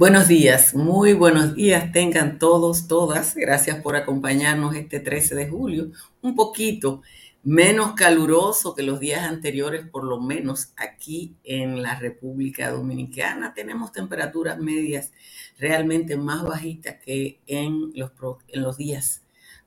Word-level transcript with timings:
Buenos 0.00 0.28
días, 0.28 0.74
muy 0.74 1.12
buenos 1.12 1.54
días 1.54 1.92
tengan 1.92 2.38
todos, 2.38 2.88
todas. 2.88 3.34
Gracias 3.34 3.82
por 3.82 3.96
acompañarnos 3.96 4.74
este 4.74 4.98
13 4.98 5.34
de 5.34 5.46
julio. 5.46 5.90
Un 6.22 6.34
poquito 6.34 7.02
menos 7.42 7.92
caluroso 7.92 8.74
que 8.74 8.82
los 8.82 8.98
días 8.98 9.28
anteriores, 9.28 9.86
por 9.86 10.04
lo 10.04 10.18
menos 10.18 10.72
aquí 10.78 11.36
en 11.44 11.82
la 11.82 11.98
República 11.98 12.70
Dominicana. 12.70 13.52
Tenemos 13.52 13.92
temperaturas 13.92 14.58
medias 14.58 15.12
realmente 15.58 16.16
más 16.16 16.44
bajitas 16.44 16.96
que 17.04 17.38
en 17.46 17.92
los, 17.94 18.12
en 18.48 18.62
los 18.62 18.78
días 18.78 19.22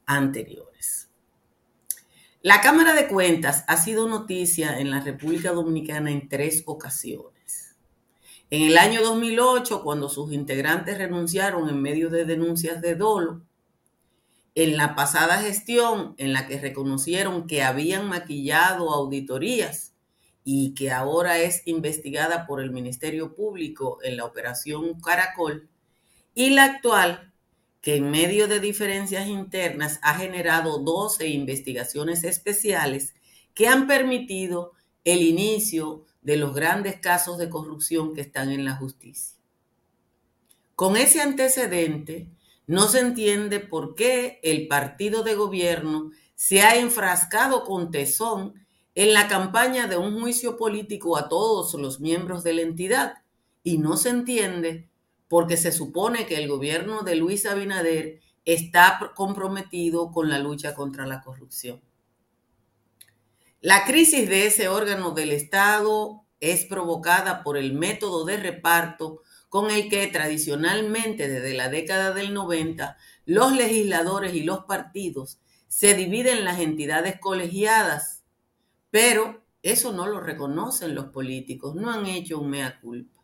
anteriores. 0.07 1.11
La 2.41 2.59
Cámara 2.59 2.95
de 2.95 3.08
Cuentas 3.08 3.66
ha 3.67 3.77
sido 3.77 4.09
noticia 4.09 4.80
en 4.80 4.89
la 4.89 5.00
República 5.00 5.52
Dominicana 5.52 6.09
en 6.09 6.27
tres 6.27 6.63
ocasiones. 6.66 7.33
En 8.53 8.62
el 8.62 8.77
año 8.77 9.02
2008, 9.02 9.81
cuando 9.81 10.09
sus 10.09 10.31
integrantes 10.31 10.99
renunciaron 10.99 11.70
en 11.70 11.81
medio 11.81 12.11
de 12.11 12.23
denuncias 12.23 12.84
de 12.84 12.94
dolo, 12.94 13.41
en 14.53 14.77
la 14.77 14.94
pasada 14.94 15.41
gestión 15.41 16.13
en 16.20 16.34
la 16.34 16.45
que 16.45 16.59
reconocieron 16.59 17.47
que 17.47 17.63
habían 17.63 18.08
maquillado 18.08 18.94
auditorías 18.94 19.95
y 20.44 20.75
que 20.75 20.91
ahora 20.91 21.39
es 21.39 21.63
investigada 21.66 22.45
por 22.45 22.61
el 22.61 22.70
Ministerio 22.70 23.34
Público 23.34 23.97
en 24.03 24.17
la 24.17 24.25
operación 24.25 25.02
Caracol, 25.02 25.67
y 26.35 26.52
la 26.52 26.66
actual, 26.66 27.33
que 27.81 27.95
en 27.95 28.11
medio 28.11 28.47
de 28.47 28.59
diferencias 28.59 29.27
internas 29.27 29.99
ha 30.03 30.13
generado 30.13 30.77
12 30.77 31.27
investigaciones 31.27 32.23
especiales 32.23 33.16
que 33.56 33.67
han 33.67 33.88
permitido 33.88 34.73
el 35.06 35.23
inicio 35.23 36.06
de 36.23 36.38
los 36.38 36.53
grandes 36.53 36.99
casos 36.99 37.38
de 37.38 37.49
corrupción 37.49 38.13
que 38.13 38.21
están 38.21 38.52
en 38.52 38.66
la 38.66 38.75
justicia. 38.75 39.38
Con 40.75 40.97
ese 40.97 41.21
antecedente, 41.21 42.29
no 42.66 42.88
se 42.88 42.99
entiende 42.99 43.59
por 43.59 43.95
qué 43.95 44.39
el 44.41 44.67
partido 44.67 45.23
de 45.23 45.35
gobierno 45.35 46.11
se 46.35 46.61
ha 46.61 46.77
enfrascado 46.77 47.63
con 47.63 47.91
tesón 47.91 48.53
en 48.95 49.13
la 49.13 49.27
campaña 49.27 49.88
de 49.88 49.97
un 49.97 50.19
juicio 50.19 50.57
político 50.57 51.17
a 51.17 51.27
todos 51.27 51.73
los 51.73 51.99
miembros 51.99 52.44
de 52.44 52.53
la 52.53 52.61
entidad 52.61 53.13
y 53.63 53.77
no 53.77 53.97
se 53.97 54.09
entiende 54.09 54.89
porque 55.27 55.57
se 55.57 55.71
supone 55.71 56.25
que 56.25 56.35
el 56.35 56.47
gobierno 56.47 57.01
de 57.01 57.16
Luis 57.16 57.45
Abinader 57.45 58.21
está 58.45 59.13
comprometido 59.16 60.11
con 60.11 60.29
la 60.29 60.39
lucha 60.39 60.75
contra 60.75 61.07
la 61.07 61.21
corrupción. 61.21 61.81
La 63.64 63.86
crisis 63.86 64.28
de 64.28 64.45
ese 64.45 64.67
órgano 64.67 65.11
del 65.11 65.31
Estado 65.31 66.25
es 66.42 66.66
provocada 66.66 67.44
por 67.44 67.56
el 67.56 67.72
método 67.72 68.25
de 68.25 68.36
reparto 68.36 69.22
con 69.47 69.72
el 69.72 69.88
que 69.88 70.06
tradicionalmente 70.08 71.30
desde 71.30 71.53
la 71.53 71.69
década 71.69 72.14
del 72.14 72.34
90 72.34 72.97
los 73.25 73.53
legisladores 73.53 74.34
y 74.34 74.44
los 74.44 74.66
partidos 74.66 75.39
se 75.69 75.94
dividen 75.94 76.44
las 76.44 76.59
entidades 76.59 77.22
colegiadas, 77.22 78.25
pero 78.91 79.45
eso 79.61 79.94
no 79.94 80.08
lo 80.08 80.19
reconocen 80.19 80.94
los 80.94 81.06
políticos, 81.06 81.73
no 81.73 81.89
han 81.89 82.06
hecho 82.06 82.39
un 82.39 82.50
mea 82.50 82.81
culpa. 82.81 83.23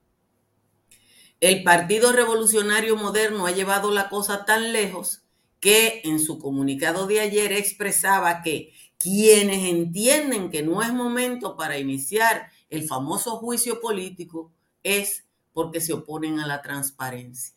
El 1.42 1.64
Partido 1.64 2.14
Revolucionario 2.14 2.95
Moderno 2.95 3.45
ha 3.45 3.52
llevado 3.52 3.92
la 3.92 4.08
cosa 4.08 4.45
tan 4.45 4.72
lejos 4.72 5.23
que 5.60 6.00
en 6.06 6.17
su 6.22 6.40
comunicado 6.40 7.08
de 7.08 7.20
ayer 7.20 7.52
expresaba 7.52 8.42
que 8.42 8.72
quienes 9.00 9.69
entienden 9.69 10.52
que 10.52 10.61
no 10.61 10.83
es 10.83 10.94
momento 10.94 11.55
para 11.55 11.78
iniciar 11.78 12.52
el 12.69 12.88
famoso 12.88 13.37
juicio 13.37 13.80
político 13.82 14.52
es 14.83 15.26
porque 15.54 15.82
se 15.82 15.93
oponen 15.93 16.39
a 16.39 16.45
la 16.45 16.61
transparencia. 16.61 17.55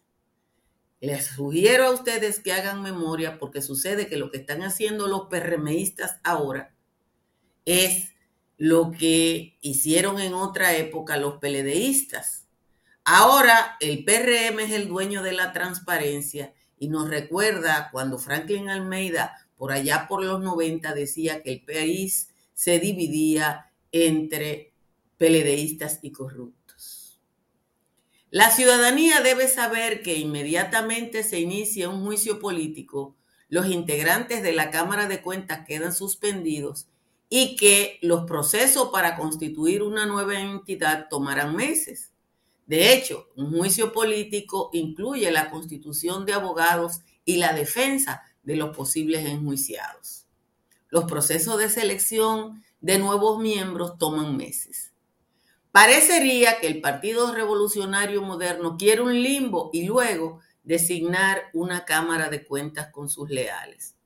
Les 1.00 1.26
sugiero 1.26 1.86
a 1.86 1.91
ustedes 1.91 2.38
que 2.38 2.52
hagan 2.52 2.81
memoria 2.81 3.41
porque 3.41 3.60
sucede 3.60 4.06
que 4.06 4.16
lo 4.16 4.31
que 4.31 4.38
están 4.38 4.62
haciendo 4.62 5.08
los 5.08 5.26
PRMistas 5.26 6.20
ahora 6.22 6.76
es 7.64 8.12
lo 8.56 8.92
que 8.92 9.58
hicieron 9.60 10.20
en 10.20 10.34
otra 10.34 10.76
época 10.76 11.16
los 11.16 11.38
PLDistas. 11.38 12.47
Ahora 13.04 13.76
el 13.81 14.04
PRM 14.04 14.60
es 14.60 14.70
el 14.70 14.86
dueño 14.86 15.25
de 15.25 15.32
la 15.32 15.52
transparencia 15.52 16.54
y 16.78 16.88
nos 16.88 17.08
recuerda 17.10 17.88
cuando 17.91 18.19
Franklin 18.19 18.69
Almeida 18.69 19.36
por 19.62 19.71
allá 19.71 20.09
por 20.09 20.25
los 20.25 20.43
90 20.43 20.93
decía 20.93 21.41
que 21.41 21.53
el 21.53 21.65
país 21.65 22.31
se 22.53 22.81
dividía 22.81 23.71
entre 23.93 24.73
peledeístas 25.19 26.00
y 26.03 26.11
corruptos. 26.11 27.21
La 28.31 28.50
ciudadanía 28.50 29.21
debe 29.21 29.47
saber 29.47 30.03
que 30.03 30.17
inmediatamente 30.17 31.23
se 31.23 31.39
inicia 31.39 31.91
un 31.91 32.05
juicio 32.05 32.41
político, 32.41 33.15
los 33.49 33.69
integrantes 33.69 34.43
de 34.43 34.53
la 34.53 34.73
Cámara 34.73 35.06
de 35.06 35.23
Cuentas 35.23 35.65
quedan 35.65 35.94
suspendidos 35.94 36.89
y 37.29 37.55
que 37.55 38.00
los 38.03 38.25
procesos 38.25 38.89
para 38.89 39.15
constituir 39.15 39.84
una 39.84 40.06
nueva 40.06 40.41
entidad 40.41 41.06
tomarán 41.09 41.55
meses. 41.55 42.11
De 42.67 42.93
hecho, 42.93 43.29
un 43.37 43.56
juicio 43.56 43.93
político 43.93 44.71
incluye 44.73 45.31
la 45.31 45.50
constitución 45.50 46.27
de 46.27 46.33
abogados 46.33 47.03
y 47.25 47.37
la 47.37 47.53
defensa 47.53 48.25
de 48.42 48.56
los 48.56 48.76
posibles 48.76 49.26
enjuiciados. 49.26 50.26
Los 50.88 51.04
procesos 51.04 51.58
de 51.58 51.69
selección 51.69 52.62
de 52.80 52.98
nuevos 52.98 53.41
miembros 53.41 53.98
toman 53.98 54.36
meses. 54.36 54.92
Parecería 55.70 56.60
que 56.60 56.66
el 56.66 56.81
Partido 56.81 57.32
Revolucionario 57.32 58.20
Moderno 58.20 58.76
quiere 58.76 59.00
un 59.00 59.22
limbo 59.22 59.70
y 59.72 59.84
luego 59.84 60.41
designar 60.62 61.44
una 61.54 61.84
Cámara 61.84 62.28
de 62.28 62.44
Cuentas 62.44 62.88
con 62.92 63.08
sus 63.08 63.31
leales. 63.31 63.97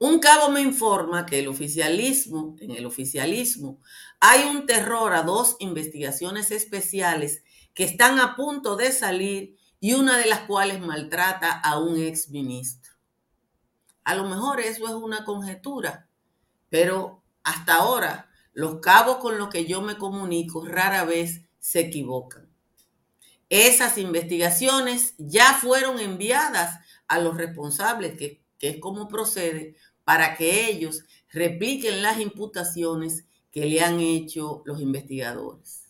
Un 0.00 0.20
cabo 0.20 0.50
me 0.50 0.60
informa 0.60 1.26
que 1.26 1.40
el 1.40 1.48
oficialismo, 1.48 2.54
en 2.60 2.70
el 2.70 2.86
oficialismo, 2.86 3.80
hay 4.20 4.44
un 4.44 4.64
terror 4.64 5.12
a 5.12 5.22
dos 5.22 5.56
investigaciones 5.58 6.52
especiales 6.52 7.42
que 7.74 7.82
están 7.82 8.20
a 8.20 8.36
punto 8.36 8.76
de 8.76 8.92
salir 8.92 9.56
y 9.80 9.94
una 9.94 10.16
de 10.18 10.26
las 10.26 10.40
cuales 10.40 10.80
maltrata 10.80 11.50
a 11.50 11.80
un 11.80 11.98
ex 11.98 12.28
ministro. 12.28 12.77
A 14.08 14.14
lo 14.14 14.24
mejor 14.24 14.58
eso 14.58 14.86
es 14.86 14.94
una 14.94 15.22
conjetura, 15.26 16.08
pero 16.70 17.22
hasta 17.44 17.74
ahora 17.74 18.30
los 18.54 18.80
cabos 18.80 19.18
con 19.18 19.36
los 19.36 19.50
que 19.50 19.66
yo 19.66 19.82
me 19.82 19.98
comunico 19.98 20.64
rara 20.64 21.04
vez 21.04 21.42
se 21.58 21.80
equivocan. 21.80 22.48
Esas 23.50 23.98
investigaciones 23.98 25.12
ya 25.18 25.52
fueron 25.52 26.00
enviadas 26.00 26.80
a 27.06 27.18
los 27.18 27.36
responsables, 27.36 28.16
que, 28.16 28.40
que 28.58 28.70
es 28.70 28.80
como 28.80 29.08
procede, 29.08 29.76
para 30.04 30.38
que 30.38 30.70
ellos 30.70 31.04
repliquen 31.30 32.00
las 32.00 32.18
imputaciones 32.18 33.26
que 33.50 33.66
le 33.66 33.82
han 33.82 34.00
hecho 34.00 34.62
los 34.64 34.80
investigadores. 34.80 35.82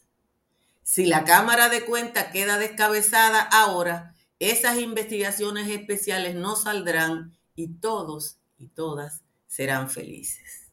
Si 0.82 1.06
la 1.06 1.22
Cámara 1.22 1.68
de 1.68 1.84
Cuentas 1.84 2.32
queda 2.32 2.58
descabezada 2.58 3.42
ahora, 3.42 4.16
esas 4.40 4.80
investigaciones 4.80 5.68
especiales 5.68 6.34
no 6.34 6.56
saldrán 6.56 7.38
y 7.58 7.66
todos 7.80 8.38
y 8.56 8.69
todas 8.69 9.24
serán 9.48 9.91
felices. 9.91 10.70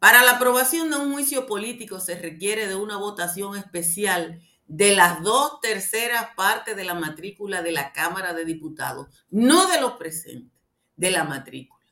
Para 0.00 0.24
la 0.24 0.32
aprobación 0.32 0.90
de 0.90 0.96
un 0.96 1.12
juicio 1.12 1.46
político 1.46 2.00
se 2.00 2.18
requiere 2.18 2.66
de 2.66 2.74
una 2.74 2.96
votación 2.96 3.56
especial 3.56 4.42
de 4.66 4.96
las 4.96 5.22
dos 5.22 5.60
terceras 5.60 6.30
partes 6.36 6.74
de 6.74 6.84
la 6.84 6.94
matrícula 6.94 7.62
de 7.62 7.70
la 7.70 7.92
Cámara 7.92 8.34
de 8.34 8.44
Diputados, 8.44 9.06
no 9.30 9.68
de 9.68 9.80
los 9.80 9.92
presentes, 9.92 10.52
de 10.96 11.12
la 11.12 11.22
matrícula. 11.22 11.86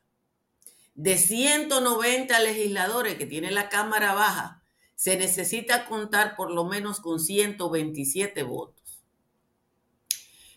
De 0.96 1.16
190 1.16 2.40
legisladores 2.40 3.14
que 3.14 3.26
tiene 3.26 3.52
la 3.52 3.68
Cámara 3.68 4.14
Baja, 4.14 4.64
se 4.96 5.16
necesita 5.16 5.86
contar 5.86 6.34
por 6.34 6.50
lo 6.50 6.64
menos 6.64 6.98
con 6.98 7.20
127 7.20 8.42
votos. 8.42 8.85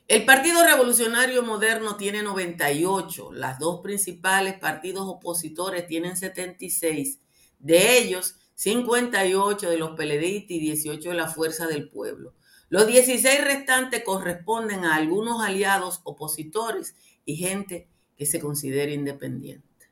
El 0.10 0.26
Partido 0.26 0.66
Revolucionario 0.66 1.44
Moderno 1.44 1.96
tiene 1.96 2.24
98, 2.24 3.32
las 3.32 3.60
dos 3.60 3.82
principales 3.82 4.56
partidos 4.56 5.04
opositores 5.08 5.86
tienen 5.86 6.18
76, 6.18 7.20
de 7.60 8.00
ellos 8.00 8.34
58 8.56 9.70
de 9.70 9.78
los 9.78 9.92
PLD 9.92 10.46
y 10.50 10.60
18 10.60 11.10
de 11.10 11.16
la 11.16 11.28
Fuerza 11.28 11.68
del 11.68 11.92
Pueblo. 11.92 12.34
Los 12.70 12.88
16 12.88 13.44
restantes 13.44 14.04
corresponden 14.04 14.84
a 14.84 14.96
algunos 14.96 15.44
aliados 15.44 16.02
opositores 16.04 16.96
y 17.24 17.36
gente 17.36 17.88
que 18.18 18.26
se 18.26 18.40
considera 18.40 18.92
independiente. 18.92 19.92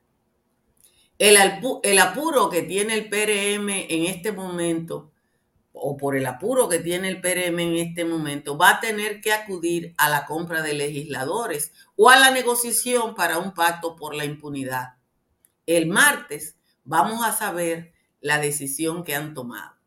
El, 1.19 1.37
apuro 1.99 2.49
que 2.49 2.63
tiene 2.63 2.95
el 2.95 3.07
PRM 3.07 3.69
en 3.69 4.07
este 4.07 4.31
momento, 4.31 5.11
o 5.89 5.95
por 5.95 6.17
el 6.17 6.25
apuro 6.25 6.67
que 6.67 6.79
tiene 6.79 7.07
el 7.07 7.21
PRM 7.21 7.59
en 7.59 7.75
este 7.77 8.03
momento, 8.03 8.57
va 8.57 8.71
a 8.71 8.79
tener 8.81 9.21
que 9.21 9.31
acudir 9.31 9.95
a 9.97 10.09
la 10.09 10.25
compra 10.25 10.61
de 10.61 10.73
legisladores 10.73 11.71
o 11.95 12.09
a 12.09 12.19
la 12.19 12.29
negociación 12.29 13.15
para 13.15 13.37
un 13.37 13.53
pacto 13.53 13.95
por 13.95 14.13
la 14.13 14.25
impunidad. 14.25 14.95
El 15.65 15.87
martes 15.87 16.57
vamos 16.83 17.25
a 17.25 17.31
saber 17.31 17.93
la 18.19 18.37
decisión 18.37 19.05
que 19.05 19.15
han 19.15 19.33
tomado. 19.33 19.77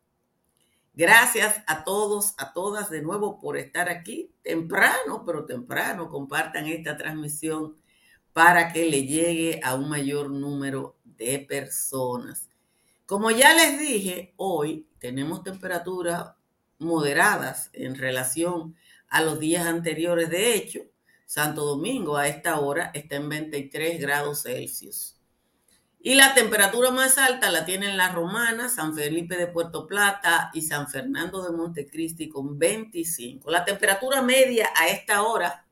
Gracias 0.95 1.61
a 1.67 1.83
todos, 1.83 2.33
a 2.39 2.51
todas 2.51 2.89
de 2.89 3.03
nuevo 3.03 3.39
por 3.39 3.55
estar 3.55 3.87
aquí 3.87 4.33
temprano, 4.41 5.21
pero 5.23 5.45
temprano. 5.45 6.09
Compartan 6.09 6.65
esta 6.65 6.97
transmisión 6.97 7.75
para 8.33 8.73
que 8.73 8.89
le 8.89 9.05
llegue 9.05 9.59
a 9.63 9.75
un 9.75 9.87
mayor 9.87 10.31
número 10.31 10.97
de 11.03 11.45
personas. 11.47 12.49
Como 13.05 13.29
ya 13.29 13.53
les 13.53 13.77
dije, 13.77 14.33
hoy 14.37 14.87
tenemos 15.01 15.43
temperaturas 15.43 16.35
moderadas 16.77 17.71
en 17.73 17.95
relación 17.95 18.75
a 19.09 19.21
los 19.23 19.39
días 19.39 19.65
anteriores. 19.65 20.29
De 20.29 20.53
hecho, 20.53 20.81
Santo 21.25 21.65
Domingo 21.65 22.17
a 22.17 22.27
esta 22.27 22.59
hora 22.59 22.91
está 22.93 23.15
en 23.15 23.27
23 23.27 23.99
grados 23.99 24.43
Celsius. 24.43 25.17
Y 25.99 26.15
la 26.15 26.35
temperatura 26.35 26.91
más 26.91 27.17
alta 27.17 27.51
la 27.51 27.65
tienen 27.65 27.97
La 27.97 28.11
Romana, 28.11 28.69
San 28.69 28.95
Felipe 28.95 29.37
de 29.37 29.47
Puerto 29.47 29.87
Plata 29.87 30.51
y 30.53 30.61
San 30.61 30.87
Fernando 30.87 31.43
de 31.43 31.55
Montecristi 31.55 32.29
con 32.29 32.59
25. 32.59 33.49
La 33.49 33.65
temperatura 33.65 34.21
media 34.21 34.69
a 34.75 34.87
esta 34.87 35.23
hora 35.23 35.65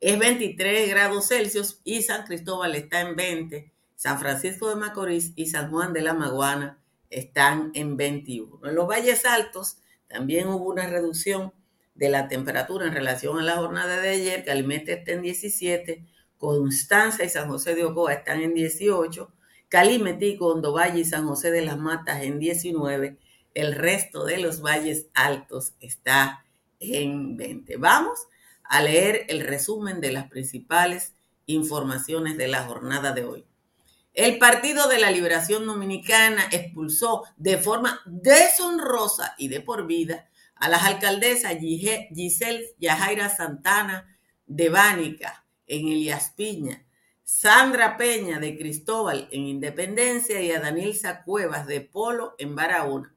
es 0.00 0.16
23 0.16 0.88
grados 0.88 1.28
Celsius 1.28 1.80
y 1.82 2.02
San 2.02 2.24
Cristóbal 2.24 2.76
está 2.76 3.00
en 3.00 3.16
20. 3.16 3.72
San 3.96 4.20
Francisco 4.20 4.68
de 4.68 4.76
Macorís 4.76 5.32
y 5.34 5.46
San 5.46 5.70
Juan 5.70 5.92
de 5.92 6.02
la 6.02 6.14
Maguana 6.14 6.78
están 7.10 7.70
en 7.74 7.96
21. 7.96 8.60
En 8.68 8.74
los 8.74 8.88
valles 8.88 9.24
altos 9.24 9.78
también 10.08 10.48
hubo 10.48 10.68
una 10.68 10.86
reducción 10.86 11.52
de 11.94 12.08
la 12.08 12.28
temperatura 12.28 12.86
en 12.86 12.94
relación 12.94 13.38
a 13.38 13.42
la 13.42 13.56
jornada 13.56 14.00
de 14.00 14.10
ayer, 14.10 14.44
que 14.44 14.50
Alimete 14.50 14.92
está 14.92 15.12
en 15.12 15.22
17, 15.22 16.04
Constanza 16.36 17.24
y 17.24 17.28
San 17.28 17.48
José 17.48 17.74
de 17.74 17.84
Ocoa 17.84 18.12
están 18.12 18.42
en 18.42 18.54
18, 18.54 19.32
Calimetí, 19.68 20.38
Valle 20.38 21.00
y 21.00 21.04
San 21.04 21.26
José 21.26 21.50
de 21.50 21.62
las 21.62 21.78
Matas 21.78 22.22
en 22.22 22.38
19, 22.38 23.16
el 23.54 23.74
resto 23.74 24.24
de 24.24 24.38
los 24.38 24.60
valles 24.60 25.06
altos 25.14 25.72
está 25.80 26.44
en 26.78 27.36
20. 27.36 27.76
Vamos 27.78 28.28
a 28.64 28.82
leer 28.82 29.24
el 29.28 29.40
resumen 29.40 30.00
de 30.00 30.12
las 30.12 30.28
principales 30.28 31.14
informaciones 31.46 32.36
de 32.36 32.48
la 32.48 32.64
jornada 32.64 33.12
de 33.12 33.24
hoy. 33.24 33.44
El 34.16 34.38
Partido 34.38 34.88
de 34.88 34.98
la 34.98 35.10
Liberación 35.10 35.66
Dominicana 35.66 36.48
expulsó 36.50 37.24
de 37.36 37.58
forma 37.58 38.00
deshonrosa 38.06 39.34
y 39.36 39.48
de 39.48 39.60
por 39.60 39.86
vida 39.86 40.30
a 40.54 40.70
las 40.70 40.84
alcaldesas 40.84 41.58
Giselle 41.60 42.64
Yajaira 42.78 43.28
Santana 43.28 44.18
de 44.46 44.70
Bánica, 44.70 45.44
en 45.66 45.88
Elias 45.88 46.32
Piña, 46.34 46.86
Sandra 47.24 47.98
Peña 47.98 48.40
de 48.40 48.56
Cristóbal 48.56 49.28
en 49.32 49.48
Independencia 49.48 50.40
y 50.40 50.50
a 50.50 50.60
Danilza 50.60 51.22
Cuevas 51.22 51.66
de 51.66 51.82
Polo 51.82 52.36
en 52.38 52.56
Barahona. 52.56 53.14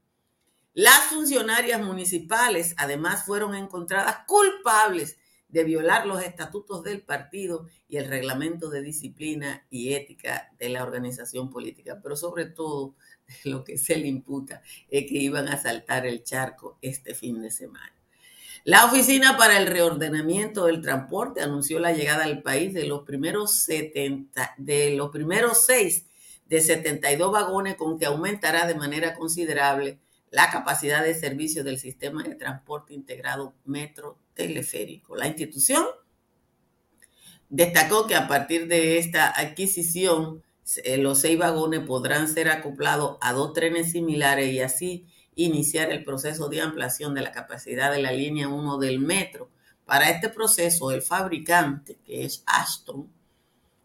Las 0.74 1.04
funcionarias 1.04 1.80
municipales 1.80 2.74
además 2.76 3.24
fueron 3.24 3.54
encontradas 3.54 4.26
culpables 4.26 5.16
de 5.50 5.64
violar 5.64 6.06
los 6.06 6.22
estatutos 6.22 6.82
del 6.82 7.02
partido 7.02 7.66
y 7.88 7.96
el 7.96 8.08
reglamento 8.08 8.70
de 8.70 8.82
disciplina 8.82 9.66
y 9.70 9.94
ética 9.94 10.52
de 10.58 10.68
la 10.68 10.82
organización 10.82 11.50
política, 11.50 12.00
pero 12.02 12.16
sobre 12.16 12.46
todo 12.46 12.94
lo 13.44 13.64
que 13.64 13.78
se 13.78 13.96
le 13.96 14.08
imputa 14.08 14.62
es 14.88 15.06
que 15.06 15.18
iban 15.18 15.48
a 15.48 15.60
saltar 15.60 16.06
el 16.06 16.22
charco 16.22 16.78
este 16.82 17.14
fin 17.14 17.42
de 17.42 17.50
semana. 17.50 17.92
La 18.64 18.84
Oficina 18.84 19.38
para 19.38 19.56
el 19.56 19.66
Reordenamiento 19.66 20.66
del 20.66 20.82
Transporte 20.82 21.40
anunció 21.40 21.78
la 21.78 21.92
llegada 21.92 22.24
al 22.24 22.42
país 22.42 22.74
de 22.74 22.86
los 22.86 23.04
primeros 23.04 23.54
70, 23.54 24.54
de 24.58 24.94
los 24.96 25.10
primeros 25.10 25.64
6 25.64 26.06
de 26.46 26.60
72 26.60 27.32
vagones 27.32 27.76
con 27.76 27.98
que 27.98 28.04
aumentará 28.04 28.66
de 28.66 28.74
manera 28.74 29.14
considerable 29.14 29.98
la 30.30 30.50
capacidad 30.50 31.02
de 31.02 31.14
servicio 31.14 31.64
del 31.64 31.78
sistema 31.78 32.22
de 32.22 32.34
transporte 32.34 32.92
integrado 32.92 33.54
metro 33.64 34.18
teleférico. 34.34 35.16
La 35.16 35.26
institución 35.26 35.84
destacó 37.48 38.06
que 38.06 38.14
a 38.14 38.28
partir 38.28 38.68
de 38.68 38.98
esta 38.98 39.28
adquisición, 39.28 40.42
eh, 40.84 40.96
los 40.96 41.20
seis 41.20 41.38
vagones 41.38 41.80
podrán 41.80 42.28
ser 42.28 42.48
acoplados 42.48 43.18
a 43.20 43.32
dos 43.32 43.52
trenes 43.52 43.92
similares 43.92 44.52
y 44.52 44.60
así 44.60 45.06
iniciar 45.34 45.90
el 45.90 46.04
proceso 46.04 46.48
de 46.48 46.60
ampliación 46.60 47.14
de 47.14 47.22
la 47.22 47.32
capacidad 47.32 47.90
de 47.92 48.02
la 48.02 48.12
línea 48.12 48.48
1 48.48 48.78
del 48.78 49.00
metro. 49.00 49.50
Para 49.84 50.10
este 50.10 50.28
proceso, 50.28 50.90
el 50.92 51.02
fabricante, 51.02 51.98
que 52.04 52.24
es 52.24 52.44
Ashton, 52.46 53.10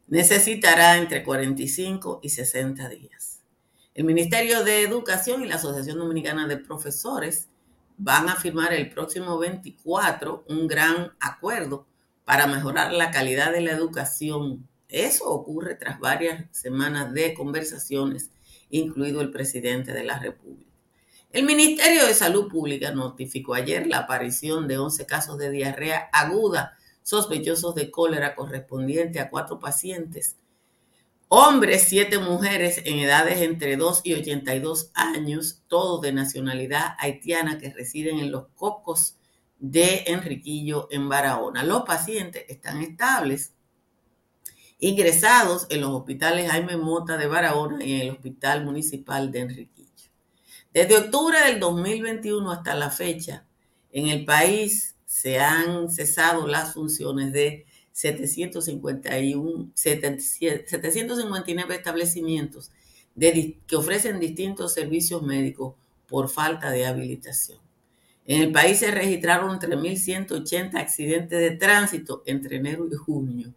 necesitará 0.07 0.97
entre 0.97 1.24
45 1.24 2.19
y 2.21 2.30
60 2.30 2.89
días. 2.89 3.42
El 3.95 4.03
Ministerio 4.03 4.63
de 4.63 4.83
Educación 4.83 5.44
y 5.44 5.47
la 5.47 5.56
Asociación 5.56 5.97
Dominicana 5.97 6.47
de 6.47 6.57
Profesores 6.57 7.47
van 7.97 8.30
a 8.30 8.36
firmar 8.36 8.74
el 8.74 8.89
próximo 8.89 9.38
24 9.38 10.45
un 10.50 10.68
gran 10.68 11.13
acuerdo 11.19 11.88
para 12.24 12.47
mejorar 12.47 12.92
la 12.92 13.12
calidad 13.12 13.51
de 13.51 13.62
la 13.62 13.71
educación. 13.71 14.68
Eso 14.89 15.30
ocurre 15.30 15.75
tras 15.75 16.00
varias 16.00 16.45
semanas 16.51 17.13
de 17.13 17.33
conversaciones, 17.33 18.31
incluido 18.69 19.21
el 19.21 19.31
presidente 19.31 19.94
de 19.94 20.03
la 20.03 20.19
República. 20.19 20.65
El 21.31 21.44
Ministerio 21.44 22.06
de 22.06 22.13
Salud 22.13 22.47
Pública 22.50 22.92
notificó 22.92 23.56
ayer 23.56 23.88
la 23.88 24.00
aparición 24.00 24.68
de 24.68 24.77
11 24.77 25.06
casos 25.06 25.38
de 25.38 25.51
diarrea 25.51 26.09
aguda 26.13 26.77
sospechosos 27.03 27.75
de 27.75 27.92
cólera 27.92 28.36
correspondiente 28.36 29.19
a 29.19 29.30
cuatro 29.30 29.59
pacientes. 29.59 30.38
Hombres, 31.27 31.86
siete 31.89 32.19
mujeres 32.19 32.81
en 32.86 33.00
edades 33.00 33.42
entre 33.42 33.77
2 33.77 34.01
y 34.04 34.13
82 34.13 34.92
años, 34.94 35.63
todos 35.68 36.01
de 36.01 36.13
nacionalidad 36.13 36.95
haitiana 37.00 37.57
que 37.57 37.74
residen 37.74 38.19
en 38.19 38.31
los 38.31 38.48
cocos 38.56 39.18
de 39.57 40.04
Enriquillo 40.06 40.88
en 40.92 41.10
Barahona. 41.10 41.63
Los 41.63 41.81
pacientes 41.81 42.45
están 42.48 42.81
estables, 42.81 43.54
ingresados 44.77 45.66
en 45.69 45.81
los 45.81 45.89
hospitales 45.89 46.51
Jaime 46.51 46.77
Mota 46.77 47.18
de 47.18 47.25
Barahona 47.25 47.83
y 47.83 47.94
en 47.94 48.01
el 48.01 48.10
Hospital 48.12 48.63
Municipal 48.63 49.31
de 49.31 49.39
Enriquillo. 49.39 50.12
Desde 50.71 50.98
octubre 50.98 51.39
del 51.39 51.60
2021 51.60 52.51
hasta 52.51 52.75
la 52.75 52.92
fecha, 52.92 53.48
en 53.92 54.10
el 54.10 54.25
país 54.25 54.95
se 55.06 55.39
han 55.39 55.89
cesado 55.89 56.45
las 56.45 56.74
funciones 56.74 57.31
de 57.33 57.66
751, 57.95 59.71
759 59.74 61.75
establecimientos 61.75 62.71
que 63.18 63.75
ofrecen 63.78 64.19
distintos 64.19 64.73
servicios 64.73 65.21
médicos 65.21 65.75
por 66.09 66.28
falta 66.28 66.71
de 66.71 66.85
habilitación. 66.85 67.59
En 68.25 68.42
el 68.42 68.52
país 68.52 68.80
se 68.80 68.92
registraron 68.92 69.59
3.180 69.59 70.75
accidentes 70.75 71.40
de 71.40 71.52
tránsito 71.52 72.21
entre 72.25 72.57
enero 72.57 72.85
y 72.92 72.95
junio. 72.95 73.54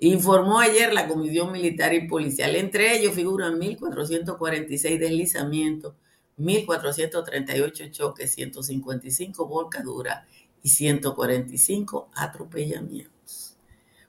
Informó 0.00 0.60
ayer 0.60 0.92
la 0.92 1.08
Comisión 1.08 1.50
Militar 1.50 1.94
y 1.94 2.06
Policial. 2.06 2.56
Entre 2.56 2.94
ellos 2.94 3.14
figuran 3.14 3.58
1.446 3.58 4.98
deslizamientos, 4.98 5.94
1.438 6.38 7.90
choques, 7.90 8.34
155 8.34 9.48
volcaduras 9.48 10.26
y 10.62 10.68
145 10.68 12.10
atropellamientos. 12.14 13.15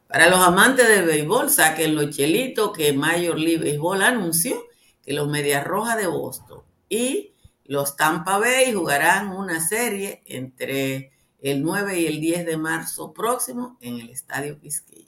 Para 0.07 0.29
los 0.29 0.39
amantes 0.39 0.87
del 0.87 1.05
béisbol, 1.05 1.49
saquen 1.49 1.95
los 1.95 2.15
chelitos 2.15 2.71
que 2.71 2.93
Major 2.93 3.37
League 3.37 3.63
Baseball 3.63 4.01
anunció 4.01 4.63
que 5.03 5.13
los 5.13 5.27
Medias 5.27 5.65
Rojas 5.65 5.97
de 5.97 6.07
Boston 6.07 6.61
y 6.87 7.33
los 7.65 7.97
Tampa 7.97 8.37
Bay 8.37 8.73
jugarán 8.73 9.29
una 9.29 9.59
serie 9.59 10.23
entre 10.25 11.11
el 11.41 11.61
9 11.61 11.99
y 11.99 12.07
el 12.07 12.21
10 12.21 12.45
de 12.45 12.57
marzo 12.57 13.13
próximo 13.13 13.77
en 13.81 13.99
el 13.99 14.09
Estadio 14.09 14.59
Quisqueya. 14.59 15.07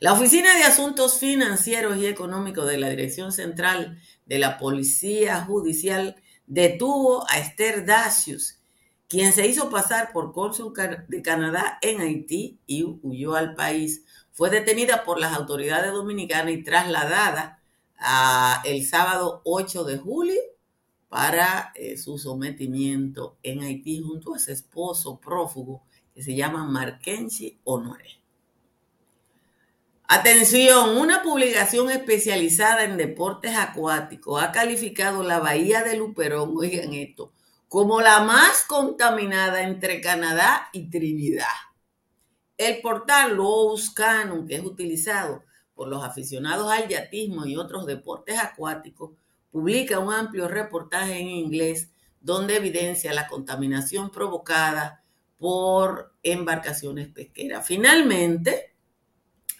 La 0.00 0.12
Oficina 0.12 0.56
de 0.56 0.62
Asuntos 0.62 1.18
Financieros 1.18 1.98
y 1.98 2.06
Económicos 2.06 2.66
de 2.66 2.78
la 2.78 2.88
Dirección 2.88 3.32
Central 3.32 4.00
de 4.26 4.38
la 4.38 4.56
Policía 4.56 5.44
Judicial 5.44 6.16
detuvo 6.46 7.28
a 7.28 7.38
Esther 7.38 7.84
Dacius, 7.84 8.60
quien 9.08 9.32
se 9.32 9.46
hizo 9.46 9.70
pasar 9.70 10.12
por 10.12 10.32
cónsul 10.32 10.72
de 11.08 11.22
Canadá 11.22 11.78
en 11.80 12.00
Haití 12.00 12.58
y 12.66 12.84
huyó 13.02 13.34
al 13.34 13.54
país. 13.54 14.04
Fue 14.32 14.50
detenida 14.50 15.04
por 15.04 15.18
las 15.18 15.34
autoridades 15.34 15.92
dominicanas 15.92 16.52
y 16.52 16.62
trasladada 16.62 17.60
el 18.64 18.86
sábado 18.86 19.40
8 19.44 19.84
de 19.84 19.98
julio 19.98 20.40
para 21.08 21.72
eh, 21.74 21.96
su 21.96 22.18
sometimiento 22.18 23.38
en 23.42 23.62
Haití 23.62 24.02
junto 24.02 24.34
a 24.34 24.38
su 24.38 24.52
esposo 24.52 25.18
prófugo 25.18 25.82
que 26.14 26.22
se 26.22 26.34
llama 26.34 26.64
Markenchi 26.64 27.58
Honoré. 27.64 28.18
Atención, 30.10 30.96
una 30.96 31.22
publicación 31.22 31.90
especializada 31.90 32.84
en 32.84 32.96
deportes 32.96 33.56
acuáticos 33.56 34.42
ha 34.42 34.52
calificado 34.52 35.22
la 35.22 35.38
bahía 35.38 35.82
de 35.82 35.96
Luperón, 35.96 36.54
oigan 36.56 36.94
esto, 36.94 37.32
como 37.68 38.00
la 38.00 38.20
más 38.20 38.64
contaminada 38.64 39.62
entre 39.62 40.00
Canadá 40.00 40.68
y 40.72 40.88
Trinidad. 40.88 41.46
El 42.56 42.80
portal 42.80 43.36
Lowe's 43.36 43.90
Cannon, 43.90 44.46
que 44.46 44.56
es 44.56 44.64
utilizado 44.64 45.44
por 45.74 45.88
los 45.88 46.02
aficionados 46.02 46.72
al 46.72 46.88
yatismo 46.88 47.46
y 47.46 47.56
otros 47.56 47.86
deportes 47.86 48.38
acuáticos, 48.38 49.12
publica 49.52 49.98
un 49.98 50.12
amplio 50.12 50.48
reportaje 50.48 51.18
en 51.18 51.28
inglés 51.28 51.90
donde 52.20 52.56
evidencia 52.56 53.12
la 53.12 53.28
contaminación 53.28 54.10
provocada 54.10 55.04
por 55.38 56.14
embarcaciones 56.22 57.08
pesqueras. 57.08 57.66
Finalmente, 57.66 58.74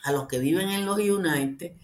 a 0.03 0.13
los 0.13 0.27
que 0.27 0.39
viven 0.39 0.71
en 0.71 0.87
los 0.87 0.99
United, 0.99 1.77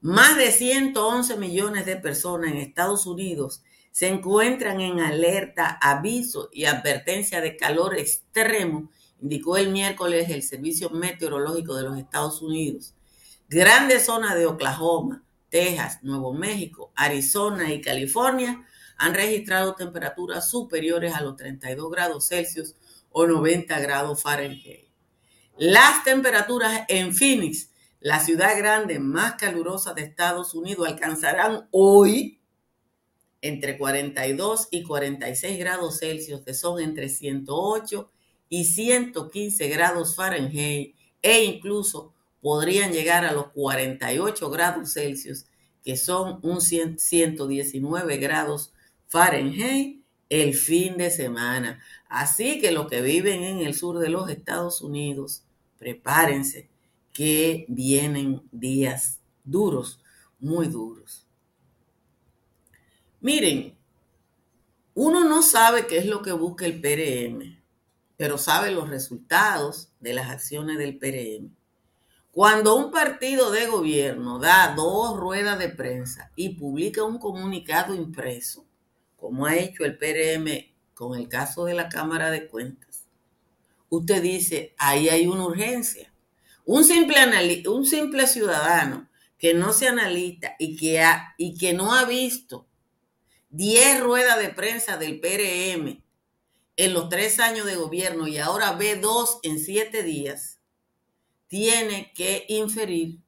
más 0.00 0.36
de 0.36 0.52
111 0.52 1.36
millones 1.36 1.86
de 1.86 1.96
personas 1.96 2.50
en 2.50 2.58
Estados 2.58 3.06
Unidos 3.06 3.62
se 3.92 4.08
encuentran 4.08 4.80
en 4.80 4.98
alerta, 4.98 5.78
aviso 5.80 6.48
y 6.52 6.64
advertencia 6.64 7.40
de 7.40 7.56
calor 7.56 7.96
extremo, 7.96 8.90
indicó 9.20 9.56
el 9.56 9.70
miércoles 9.70 10.30
el 10.30 10.42
Servicio 10.42 10.90
Meteorológico 10.90 11.76
de 11.76 11.84
los 11.84 11.96
Estados 11.96 12.42
Unidos. 12.42 12.94
Grandes 13.48 14.06
zonas 14.06 14.34
de 14.34 14.46
Oklahoma, 14.46 15.24
Texas, 15.48 16.00
Nuevo 16.02 16.32
México, 16.32 16.90
Arizona 16.96 17.72
y 17.72 17.80
California 17.80 18.66
han 18.96 19.14
registrado 19.14 19.76
temperaturas 19.76 20.50
superiores 20.50 21.14
a 21.14 21.20
los 21.20 21.36
32 21.36 21.90
grados 21.90 22.26
Celsius 22.26 22.74
o 23.10 23.26
90 23.26 23.78
grados 23.78 24.20
Fahrenheit. 24.20 24.88
Las 25.56 26.02
temperaturas 26.02 26.86
en 26.88 27.14
Phoenix 27.14 27.68
la 28.04 28.18
ciudad 28.18 28.58
grande 28.58 28.98
más 28.98 29.34
calurosa 29.34 29.94
de 29.94 30.02
Estados 30.02 30.54
Unidos 30.54 30.88
alcanzarán 30.88 31.68
hoy 31.70 32.41
entre 33.42 33.76
42 33.76 34.68
y 34.70 34.84
46 34.84 35.58
grados 35.58 35.98
Celsius, 35.98 36.40
que 36.40 36.54
son 36.54 36.80
entre 36.80 37.08
108 37.08 38.10
y 38.48 38.64
115 38.64 39.68
grados 39.68 40.14
Fahrenheit, 40.14 40.94
e 41.20 41.44
incluso 41.44 42.14
podrían 42.40 42.92
llegar 42.92 43.24
a 43.24 43.32
los 43.32 43.48
48 43.48 44.50
grados 44.50 44.92
Celsius, 44.94 45.46
que 45.84 45.96
son 45.96 46.38
un 46.42 46.60
119 46.60 48.16
grados 48.16 48.72
Fahrenheit 49.08 50.02
el 50.28 50.54
fin 50.54 50.96
de 50.96 51.10
semana. 51.10 51.82
Así 52.08 52.60
que 52.60 52.72
los 52.72 52.88
que 52.88 53.02
viven 53.02 53.42
en 53.42 53.58
el 53.58 53.74
sur 53.74 53.98
de 53.98 54.08
los 54.08 54.30
Estados 54.30 54.80
Unidos, 54.80 55.42
prepárense 55.78 56.68
que 57.12 57.66
vienen 57.68 58.42
días 58.50 59.20
duros, 59.44 60.00
muy 60.38 60.68
duros. 60.68 61.21
Miren, 63.22 63.78
uno 64.94 65.22
no 65.22 65.42
sabe 65.42 65.86
qué 65.86 65.98
es 65.98 66.06
lo 66.06 66.22
que 66.22 66.32
busca 66.32 66.66
el 66.66 66.80
PRM, 66.80 67.56
pero 68.16 68.36
sabe 68.36 68.72
los 68.72 68.88
resultados 68.88 69.92
de 70.00 70.12
las 70.12 70.28
acciones 70.28 70.76
del 70.76 70.98
PRM. 70.98 71.54
Cuando 72.32 72.74
un 72.74 72.90
partido 72.90 73.52
de 73.52 73.68
gobierno 73.68 74.40
da 74.40 74.74
dos 74.74 75.16
ruedas 75.16 75.56
de 75.60 75.68
prensa 75.68 76.32
y 76.34 76.56
publica 76.56 77.04
un 77.04 77.20
comunicado 77.20 77.94
impreso, 77.94 78.66
como 79.16 79.46
ha 79.46 79.54
hecho 79.54 79.84
el 79.84 79.96
PRM 79.96 80.74
con 80.92 81.16
el 81.16 81.28
caso 81.28 81.64
de 81.64 81.74
la 81.74 81.88
Cámara 81.88 82.28
de 82.28 82.48
Cuentas, 82.48 83.04
usted 83.88 84.20
dice, 84.20 84.74
ahí 84.78 85.08
hay 85.08 85.28
una 85.28 85.46
urgencia. 85.46 86.12
Un 86.64 86.82
simple, 86.82 87.16
un 87.68 87.86
simple 87.86 88.26
ciudadano 88.26 89.08
que 89.38 89.54
no 89.54 89.72
se 89.72 89.86
analista 89.86 90.56
y 90.58 90.76
que, 90.76 91.00
y 91.38 91.56
que 91.56 91.72
no 91.72 91.94
ha 91.94 92.04
visto 92.04 92.66
10 93.52 94.00
ruedas 94.00 94.38
de 94.38 94.48
prensa 94.48 94.96
del 94.96 95.20
PRM 95.20 96.02
en 96.76 96.94
los 96.94 97.08
tres 97.10 97.38
años 97.38 97.66
de 97.66 97.76
gobierno 97.76 98.26
y 98.26 98.38
ahora 98.38 98.72
ve 98.72 98.96
dos 98.96 99.38
en 99.42 99.58
siete 99.58 100.02
días, 100.02 100.58
tiene 101.48 102.12
que 102.14 102.46
inferir 102.48 103.18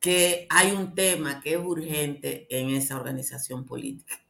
que 0.00 0.46
hay 0.50 0.72
un 0.72 0.94
tema 0.94 1.40
que 1.40 1.54
es 1.54 1.60
urgente 1.60 2.48
en 2.50 2.70
esa 2.70 2.96
organización 2.96 3.64
política. 3.64 4.20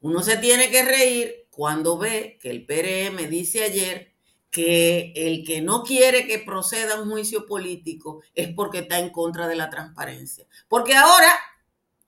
Uno 0.00 0.22
se 0.22 0.38
tiene 0.38 0.70
que 0.70 0.82
reír 0.82 1.46
cuando 1.50 1.98
ve 1.98 2.38
que 2.40 2.50
el 2.50 2.64
PRM 2.64 3.28
dice 3.28 3.64
ayer 3.64 4.14
que 4.50 5.12
el 5.14 5.44
que 5.44 5.60
no 5.60 5.84
quiere 5.84 6.26
que 6.26 6.38
proceda 6.38 7.00
un 7.00 7.10
juicio 7.10 7.44
político 7.46 8.22
es 8.34 8.48
porque 8.54 8.78
está 8.78 8.98
en 8.98 9.10
contra 9.10 9.46
de 9.46 9.56
la 9.56 9.68
transparencia. 9.68 10.46
Porque 10.68 10.96
ahora 10.96 11.38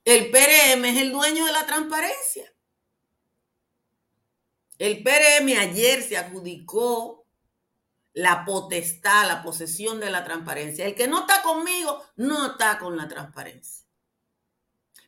el 0.05 0.31
PRM 0.31 0.85
es 0.85 0.97
el 1.01 1.11
dueño 1.11 1.45
de 1.45 1.51
la 1.51 1.65
transparencia. 1.65 2.53
El 4.77 5.03
PRM 5.03 5.57
ayer 5.59 6.01
se 6.01 6.17
adjudicó 6.17 7.25
la 8.13 8.45
potestad, 8.45 9.27
la 9.27 9.43
posesión 9.43 9.99
de 9.99 10.11
la 10.11 10.23
transparencia. 10.23 10.85
El 10.85 10.95
que 10.95 11.07
no 11.07 11.21
está 11.21 11.41
conmigo 11.41 12.03
no 12.15 12.51
está 12.51 12.79
con 12.79 12.97
la 12.97 13.07
transparencia. 13.07 13.85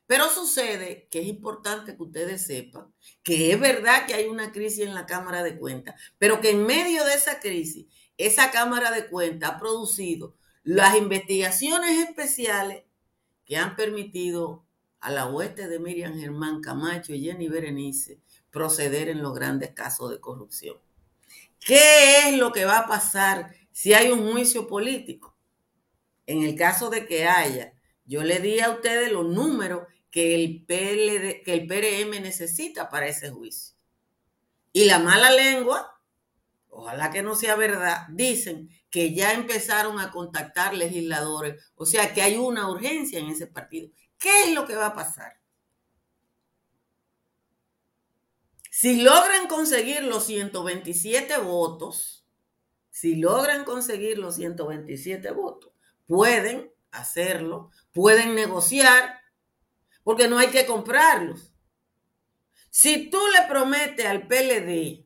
Pero 0.07 0.29
sucede 0.29 1.07
que 1.09 1.21
es 1.21 1.27
importante 1.27 1.95
que 1.95 2.03
ustedes 2.03 2.45
sepan 2.45 2.93
que 3.23 3.51
es 3.51 3.59
verdad 3.59 4.05
que 4.05 4.13
hay 4.13 4.27
una 4.27 4.51
crisis 4.51 4.85
en 4.85 4.93
la 4.93 5.07
Cámara 5.07 5.41
de 5.43 5.57
Cuentas, 5.57 5.99
pero 6.19 6.41
que 6.41 6.51
en 6.51 6.65
medio 6.65 7.03
de 7.05 7.15
esa 7.15 7.39
crisis, 7.39 7.87
esa 8.17 8.51
Cámara 8.51 8.91
de 8.91 9.07
Cuentas 9.07 9.51
ha 9.51 9.59
producido 9.59 10.35
las 10.63 10.95
investigaciones 10.95 12.07
especiales 12.07 12.83
que 13.45 13.57
han 13.57 13.75
permitido 13.75 14.64
a 15.05 15.12
la 15.12 15.27
hueste 15.27 15.67
de 15.67 15.77
Miriam 15.77 16.19
Germán 16.19 16.62
Camacho 16.62 17.13
y 17.13 17.21
Jenny 17.21 17.47
Berenice 17.47 18.19
proceder 18.50 19.07
en 19.07 19.21
los 19.21 19.35
grandes 19.35 19.69
casos 19.69 20.09
de 20.09 20.19
corrupción. 20.19 20.77
¿Qué 21.59 22.27
es 22.27 22.38
lo 22.39 22.51
que 22.51 22.65
va 22.65 22.79
a 22.79 22.88
pasar 22.88 23.53
si 23.71 23.93
hay 23.93 24.09
un 24.09 24.31
juicio 24.31 24.67
político? 24.67 25.38
En 26.25 26.41
el 26.41 26.55
caso 26.55 26.89
de 26.89 27.05
que 27.05 27.27
haya, 27.27 27.74
yo 28.03 28.24
le 28.24 28.39
di 28.39 28.59
a 28.62 28.71
ustedes 28.71 29.12
los 29.12 29.27
números 29.27 29.83
que 30.09 30.33
el, 30.33 30.65
que 30.65 31.53
el 31.53 31.67
PRM 31.67 32.24
necesita 32.24 32.89
para 32.89 33.07
ese 33.07 33.29
juicio. 33.29 33.75
Y 34.74 34.85
la 34.85 34.97
mala 34.97 35.29
lengua, 35.29 36.01
ojalá 36.69 37.12
que 37.12 37.21
no 37.21 37.35
sea 37.35 37.55
verdad, 37.55 38.07
dicen 38.09 38.71
que 38.89 39.13
ya 39.13 39.33
empezaron 39.33 40.00
a 40.00 40.09
contactar 40.09 40.74
legisladores, 40.74 41.63
o 41.75 41.85
sea 41.85 42.12
que 42.12 42.24
hay 42.24 42.38
una 42.38 42.71
urgencia 42.71 43.19
en 43.19 43.27
ese 43.27 43.45
partido. 43.45 43.91
¿Qué 44.17 44.43
es 44.43 44.53
lo 44.53 44.65
que 44.65 44.75
va 44.75 44.88
a 44.88 44.93
pasar? 44.93 45.39
Si 48.72 49.01
logran 49.01 49.48
conseguir 49.48 50.03
los 50.03 50.25
127 50.25 51.38
votos, 51.38 52.25
si 52.89 53.15
logran 53.15 53.63
conseguir 53.63 54.17
los 54.17 54.36
127 54.36 55.31
votos, 55.31 55.72
pueden 56.07 56.74
hacerlo, 56.91 57.72
pueden 57.93 58.36
negociar 58.36 59.22
porque 60.03 60.27
no 60.27 60.38
hay 60.38 60.48
que 60.48 60.65
comprarlos. 60.65 61.53
Si 62.69 63.10
tú 63.10 63.19
le 63.34 63.48
prometes 63.48 64.05
al 64.05 64.27
PLD 64.27 65.05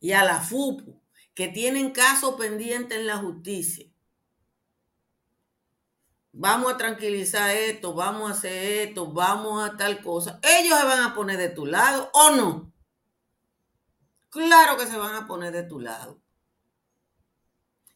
y 0.00 0.12
a 0.12 0.24
la 0.24 0.40
FUPU 0.40 1.02
que 1.34 1.48
tienen 1.48 1.90
caso 1.90 2.36
pendiente 2.36 2.94
en 2.96 3.06
la 3.06 3.16
justicia, 3.16 3.86
vamos 6.40 6.72
a 6.72 6.78
tranquilizar 6.78 7.54
esto, 7.54 7.92
vamos 7.92 8.30
a 8.30 8.32
hacer 8.32 8.88
esto, 8.88 9.12
vamos 9.12 9.62
a 9.62 9.76
tal 9.76 10.02
cosa, 10.02 10.40
ellos 10.42 10.78
se 10.78 10.86
van 10.86 11.02
a 11.02 11.14
poner 11.14 11.36
de 11.36 11.50
tu 11.50 11.66
lado 11.66 12.10
o 12.14 12.30
no. 12.30 12.72
Claro 14.30 14.78
que 14.78 14.86
se 14.86 14.96
van 14.96 15.14
a 15.14 15.26
poner 15.26 15.52
de 15.52 15.64
tu 15.64 15.80
lado. 15.80 16.18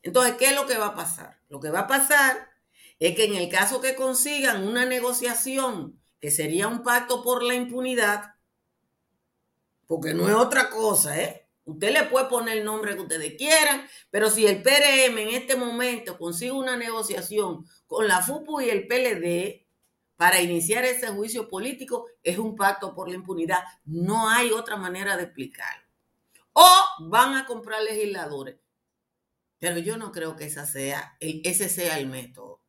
Entonces, 0.02 0.34
¿qué 0.36 0.48
es 0.48 0.54
lo 0.54 0.66
que 0.66 0.76
va 0.76 0.88
a 0.88 0.94
pasar? 0.94 1.40
Lo 1.48 1.58
que 1.58 1.70
va 1.70 1.80
a 1.80 1.86
pasar 1.86 2.50
es 2.98 3.16
que 3.16 3.24
en 3.24 3.34
el 3.34 3.48
caso 3.48 3.80
que 3.80 3.94
consigan 3.94 4.68
una 4.68 4.84
negociación 4.84 5.98
que 6.20 6.30
sería 6.30 6.68
un 6.68 6.82
pacto 6.82 7.22
por 7.22 7.42
la 7.42 7.54
impunidad, 7.54 8.34
porque 9.86 10.12
no 10.12 10.28
es 10.28 10.34
otra 10.34 10.68
cosa, 10.68 11.18
¿eh? 11.18 11.43
Usted 11.64 11.92
le 11.92 12.04
puede 12.04 12.26
poner 12.26 12.58
el 12.58 12.64
nombre 12.64 12.94
que 12.94 13.02
ustedes 13.02 13.34
quieran, 13.36 13.86
pero 14.10 14.28
si 14.28 14.46
el 14.46 14.62
PRM 14.62 15.18
en 15.18 15.28
este 15.28 15.56
momento 15.56 16.18
consigue 16.18 16.52
una 16.52 16.76
negociación 16.76 17.66
con 17.86 18.06
la 18.06 18.20
FUPU 18.20 18.60
y 18.60 18.68
el 18.68 18.86
PLD 18.86 19.66
para 20.16 20.40
iniciar 20.40 20.84
ese 20.84 21.08
juicio 21.08 21.48
político, 21.48 22.06
es 22.22 22.38
un 22.38 22.54
pacto 22.54 22.94
por 22.94 23.08
la 23.08 23.14
impunidad. 23.14 23.64
No 23.84 24.28
hay 24.28 24.52
otra 24.52 24.76
manera 24.76 25.16
de 25.16 25.24
explicarlo. 25.24 25.86
O 26.52 26.68
van 27.08 27.34
a 27.34 27.46
comprar 27.46 27.82
legisladores. 27.82 28.56
Pero 29.58 29.78
yo 29.78 29.96
no 29.96 30.12
creo 30.12 30.36
que 30.36 30.50
sea, 30.50 31.16
ese 31.20 31.68
sea 31.68 31.98
el 31.98 32.06
método. 32.06 32.63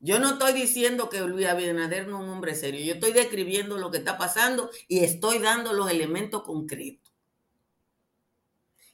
Yo 0.00 0.20
no 0.20 0.34
estoy 0.34 0.52
diciendo 0.52 1.08
que 1.08 1.20
Luis 1.20 1.46
Abinader 1.48 2.06
no 2.06 2.18
es 2.18 2.24
un 2.24 2.30
hombre 2.30 2.54
serio. 2.54 2.84
Yo 2.84 2.94
estoy 2.94 3.12
describiendo 3.12 3.78
lo 3.78 3.90
que 3.90 3.98
está 3.98 4.16
pasando 4.16 4.70
y 4.86 5.00
estoy 5.00 5.38
dando 5.38 5.72
los 5.72 5.90
elementos 5.90 6.42
concretos. 6.44 7.12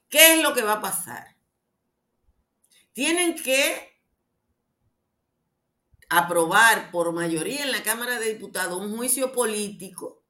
¿Qué 0.08 0.34
es 0.34 0.42
lo 0.42 0.54
que 0.54 0.62
va 0.62 0.74
a 0.74 0.80
pasar? 0.80 1.36
Tienen 2.92 3.34
que 3.34 4.00
aprobar 6.08 6.90
por 6.90 7.12
mayoría 7.12 7.64
en 7.64 7.72
la 7.72 7.82
Cámara 7.82 8.18
de 8.18 8.32
Diputados 8.32 8.80
un 8.80 8.96
juicio 8.96 9.32
político 9.32 10.22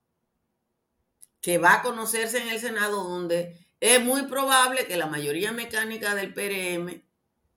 que 1.40 1.58
va 1.58 1.74
a 1.74 1.82
conocerse 1.82 2.38
en 2.38 2.48
el 2.48 2.58
Senado, 2.58 3.04
donde 3.04 3.68
es 3.80 4.02
muy 4.02 4.22
probable 4.22 4.86
que 4.86 4.96
la 4.96 5.06
mayoría 5.06 5.52
mecánica 5.52 6.14
del 6.14 6.32
PRM 6.32 7.04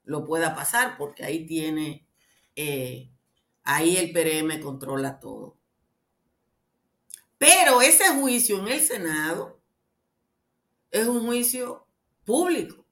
lo 0.04 0.26
pueda 0.26 0.54
pasar, 0.54 0.98
porque 0.98 1.24
ahí 1.24 1.46
tiene 1.46 2.07
eh, 2.58 3.12
ahí 3.64 3.98
el 3.98 4.12
PRM 4.12 4.60
controla 4.62 5.20
todo. 5.20 5.58
Pero 7.38 7.82
ese 7.82 8.10
juicio 8.16 8.58
en 8.60 8.68
el 8.68 8.82
Senado 8.82 9.62
es 10.90 11.06
un 11.06 11.26
juicio 11.26 11.88
público, 12.26 12.84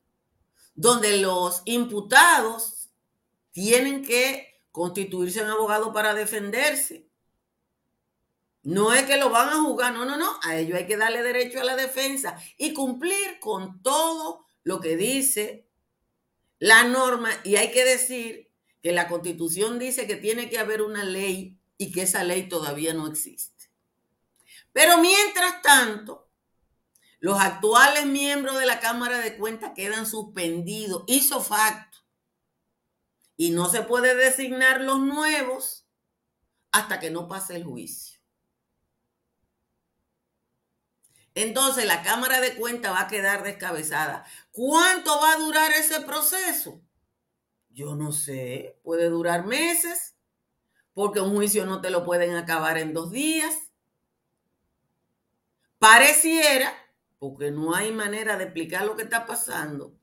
donde 0.76 1.18
los 1.18 1.64
imputados 1.66 2.92
tienen 3.52 4.06
que 4.06 4.62
constituirse 4.72 5.42
en 5.42 5.48
abogado 5.48 5.92
para 5.92 6.14
defenderse. 6.14 7.10
No 8.62 8.94
es 8.94 9.04
que 9.04 9.18
lo 9.18 9.32
van 9.32 9.50
a 9.50 9.62
juzgar, 9.64 9.94
no, 9.94 10.06
no, 10.06 10.16
no. 10.16 10.40
A 10.44 10.58
ellos 10.58 10.78
hay 10.78 10.86
que 10.86 10.98
darle 10.98 11.24
derecho 11.24 11.60
a 11.60 11.64
la 11.64 11.76
defensa 11.76 12.38
y 12.58 12.74
cumplir 12.74 13.40
con 13.40 13.82
todo 13.82 14.46
lo 14.64 14.80
que 14.80 14.96
dice 14.96 15.68
la 16.60 16.84
norma. 16.84 17.30
Y 17.44 17.56
hay 17.56 17.72
que 17.72 17.84
decir 17.84 18.45
que 18.86 18.92
la 18.92 19.08
constitución 19.08 19.80
dice 19.80 20.06
que 20.06 20.16
tiene 20.16 20.48
que 20.48 20.60
haber 20.60 20.84
una 20.84 21.04
ley 21.04 21.60
y 21.76 21.92
que 21.92 22.04
esa 22.04 22.24
ley 22.24 22.48
todavía 22.48 22.94
no 22.94 23.08
existe. 23.08 23.72
Pero 24.74 25.00
mientras 25.00 25.64
tanto, 25.64 26.30
los 27.18 27.40
actuales 27.40 28.06
miembros 28.06 28.60
de 28.60 28.68
la 28.68 28.80
Cámara 28.80 29.22
de 29.22 29.38
Cuentas 29.38 29.72
quedan 29.76 30.06
suspendidos, 30.06 31.04
hizo 31.08 31.42
facto. 31.42 31.98
Y 33.36 33.50
no 33.50 33.70
se 33.70 33.82
puede 33.82 34.14
designar 34.14 34.82
los 34.82 35.00
nuevos 35.00 35.88
hasta 36.72 37.00
que 37.00 37.10
no 37.10 37.28
pase 37.28 37.56
el 37.56 37.64
juicio. 37.64 38.20
Entonces 41.34 41.86
la 41.86 42.04
Cámara 42.04 42.40
de 42.40 42.54
Cuentas 42.54 42.94
va 42.94 43.02
a 43.02 43.08
quedar 43.08 43.42
descabezada. 43.42 44.28
¿Cuánto 44.52 45.20
va 45.20 45.32
a 45.32 45.38
durar 45.38 45.72
ese 45.72 46.02
proceso? 46.02 46.86
Yo 47.76 47.94
no 47.94 48.14
sé, 48.14 48.80
puede 48.84 49.10
durar 49.10 49.46
meses, 49.46 50.16
porque 50.94 51.20
un 51.20 51.36
juicio 51.36 51.66
no 51.66 51.82
te 51.82 51.90
lo 51.90 52.06
pueden 52.06 52.34
acabar 52.36 52.78
en 52.78 52.94
dos 52.94 53.12
días. 53.12 53.54
Pareciera, 55.78 56.72
porque 57.20 57.52
no 57.52 57.76
hay 57.76 57.92
manera 57.92 58.38
de 58.38 58.46
explicar 58.46 58.86
lo 58.86 58.96
que 58.96 59.04
está 59.04 59.26
pasando. 59.26 59.94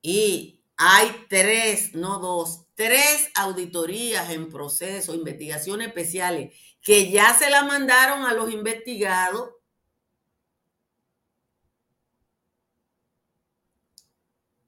Y 0.00 0.62
hay 0.76 1.26
tres, 1.28 1.92
no 1.92 2.20
dos, 2.20 2.66
tres 2.76 3.28
auditorías 3.34 4.30
en 4.30 4.48
proceso, 4.48 5.12
investigaciones 5.12 5.88
especiales, 5.88 6.56
que 6.80 7.10
ya 7.10 7.34
se 7.34 7.50
la 7.50 7.64
mandaron 7.64 8.26
a 8.26 8.32
los 8.32 8.52
investigados 8.52 9.50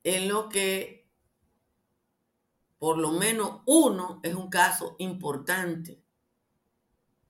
en 0.05 0.29
lo 0.29 0.49
que 0.49 1.09
por 2.79 2.99
lo 2.99 3.13
menos 3.13 3.63
uno 3.67 4.21
es 4.23 4.35
un 4.35 4.51
caso 4.51 4.95
importante 4.99 6.05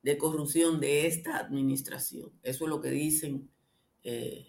de 0.03 0.19
corrupción 0.19 0.81
de 0.81 1.07
esta 1.07 1.39
administración. 1.39 2.33
Eso 2.43 2.65
es 2.65 2.71
lo 2.71 2.81
que 2.81 2.91
dicen 2.91 3.51
eh, 4.03 4.47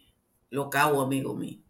cabos, 0.71 1.05
amigo 1.05 1.35
mío. 1.35 1.61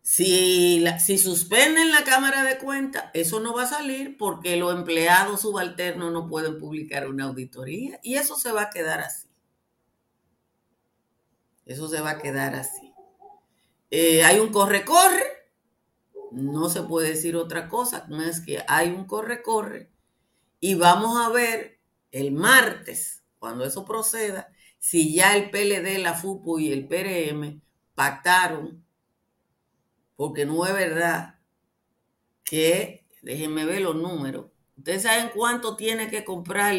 Si, 0.00 0.84
si 1.00 1.18
suspenden 1.18 1.90
la 1.90 2.04
Cámara 2.04 2.44
de 2.44 2.58
Cuentas, 2.58 3.06
eso 3.14 3.40
no 3.40 3.54
va 3.54 3.64
a 3.64 3.68
salir 3.68 4.16
porque 4.16 4.56
los 4.56 4.74
empleados 4.74 5.40
subalternos 5.40 6.12
no 6.12 6.28
pueden 6.28 6.58
publicar 6.58 7.08
una 7.08 7.24
auditoría 7.24 7.98
y 8.02 8.14
eso 8.14 8.36
se 8.36 8.52
va 8.52 8.62
a 8.62 8.70
quedar 8.70 9.00
así. 9.00 9.28
Eso 11.64 11.88
se 11.88 12.00
va 12.00 12.10
a 12.10 12.18
quedar 12.18 12.54
así. 12.54 12.93
Eh, 13.90 14.24
hay 14.24 14.40
un 14.40 14.50
corre-corre, 14.50 15.24
no 16.32 16.68
se 16.68 16.82
puede 16.82 17.10
decir 17.10 17.36
otra 17.36 17.68
cosa, 17.68 18.06
no 18.08 18.22
es 18.22 18.40
que 18.40 18.64
hay 18.66 18.90
un 18.90 19.04
corre-corre 19.04 19.90
y 20.60 20.74
vamos 20.74 21.20
a 21.20 21.28
ver 21.28 21.78
el 22.10 22.32
martes, 22.32 23.22
cuando 23.38 23.64
eso 23.64 23.84
proceda, 23.84 24.48
si 24.78 25.14
ya 25.14 25.36
el 25.36 25.50
PLD, 25.50 25.98
la 25.98 26.14
FUPO 26.14 26.58
y 26.58 26.72
el 26.72 26.88
PRM 26.88 27.60
pactaron, 27.94 28.84
porque 30.16 30.46
no 30.46 30.64
es 30.66 30.72
verdad 30.72 31.38
que, 32.44 33.06
déjenme 33.22 33.64
ver 33.64 33.82
los 33.82 33.96
números, 33.96 34.46
ustedes 34.76 35.02
saben 35.02 35.30
cuánto 35.34 35.76
tiene 35.76 36.08
que 36.08 36.24
comprar, 36.24 36.74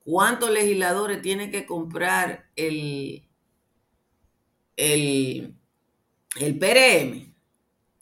cuántos 0.00 0.50
legisladores 0.50 1.22
tiene 1.22 1.50
que 1.50 1.66
comprar 1.66 2.50
el, 2.56 3.28
el, 4.76 5.54
el 6.40 6.58
PRM, 6.58 7.34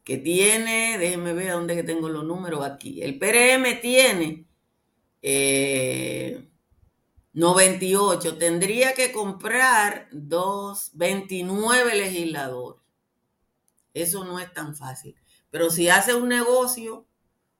que 0.05 0.19
tiene, 0.19 0.99
déjenme 0.99 1.33
ver 1.33 1.53
dónde 1.53 1.75
que 1.75 1.83
tengo 1.83 2.09
los 2.09 2.25
números 2.25 2.65
aquí. 2.65 3.03
El 3.03 3.19
PRM 3.19 3.81
tiene 3.81 4.47
98, 7.33 8.29
eh, 8.29 8.33
tendría 8.39 8.95
que 8.95 9.11
comprar 9.11 10.09
dos, 10.13 10.91
29 10.95 11.95
legisladores. 11.97 12.81
Eso 13.95 14.25
no 14.25 14.39
es 14.39 14.53
tan 14.53 14.77
fácil. 14.77 15.17
Pero 15.51 15.71
si 15.71 15.89
hace 15.89 16.15
un 16.15 16.29
negocio 16.29 17.07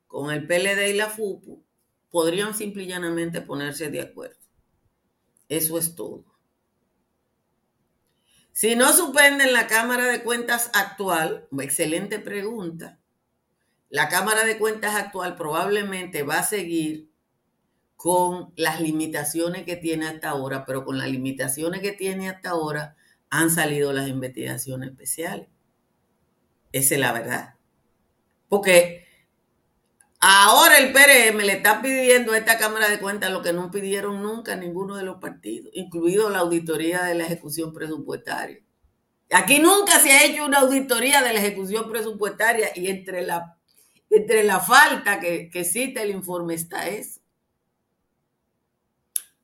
con 0.07 0.31
el 0.31 0.47
PLD 0.47 0.91
y 0.91 0.95
la 0.95 1.09
FUPU, 1.09 1.65
podrían 2.11 2.55
simple 2.55 2.85
y 2.85 2.87
llanamente 2.87 3.41
ponerse 3.41 3.91
de 3.91 4.03
acuerdo. 4.03 4.39
Eso 5.49 5.79
es 5.79 5.95
todo. 5.95 6.36
Si 8.57 8.75
no 8.75 8.91
suspenden 8.95 9.53
la 9.53 9.67
Cámara 9.67 10.07
de 10.07 10.23
Cuentas 10.23 10.71
actual, 10.73 11.47
excelente 11.61 12.19
pregunta, 12.19 12.99
la 13.91 14.09
Cámara 14.09 14.47
de 14.47 14.57
Cuentas 14.57 14.95
actual 14.95 15.37
probablemente 15.37 16.23
va 16.23 16.39
a 16.39 16.43
seguir 16.43 17.11
con 17.97 18.55
las 18.57 18.81
limitaciones 18.81 19.65
que 19.65 19.77
tiene 19.77 20.07
hasta 20.07 20.31
ahora, 20.31 20.65
pero 20.65 20.87
con 20.87 20.97
las 20.97 21.11
limitaciones 21.11 21.83
que 21.83 21.93
tiene 21.93 22.31
hasta 22.31 22.49
ahora 22.49 22.97
han 23.29 23.51
salido 23.51 23.93
las 23.93 24.09
investigaciones 24.09 24.89
especiales. 24.89 25.49
Esa 26.73 26.95
es 26.95 27.01
la 27.03 27.13
verdad. 27.13 27.57
Porque 28.49 29.06
ahora 30.21 30.79
el 30.79 30.93
PRM 30.93 31.39
le 31.39 31.53
está 31.53 31.83
pidiendo 31.83 32.33
a 32.33 32.39
esta 32.39 32.59
Cámara 32.59 32.89
de 32.89 32.99
Cuentas 32.99 33.31
lo 33.31 33.43
que 33.43 33.53
no 33.53 33.71
pidieron 33.71 34.23
nunca 34.23 34.57
ninguno 34.57 34.97
de 34.97 35.05
los 35.05 35.19
partidos, 35.19 35.71
incluido 35.75 36.31
la 36.31 36.41
auditoría 36.41 37.05
de 37.05 37.15
la 37.15 37.25
ejecución 37.25 37.73
presupuestaria. 37.73 38.61
Aquí 39.33 39.59
nunca 39.59 39.99
se 39.99 40.13
ha 40.13 40.25
hecho 40.25 40.45
una 40.45 40.61
auditoría 40.61 41.23
de 41.23 41.33
la 41.33 41.41
ejecución 41.41 41.91
presupuestaria 41.91 42.71
y 42.75 42.89
entre 42.89 43.23
la, 43.23 43.57
entre 44.11 44.45
la 44.45 44.61
falta 44.61 45.21
que, 45.21 45.51
que 45.51 45.65
cita 45.65 46.03
el 46.03 46.11
informe 46.11 46.55
está 46.55 46.89
eso. 46.89 47.21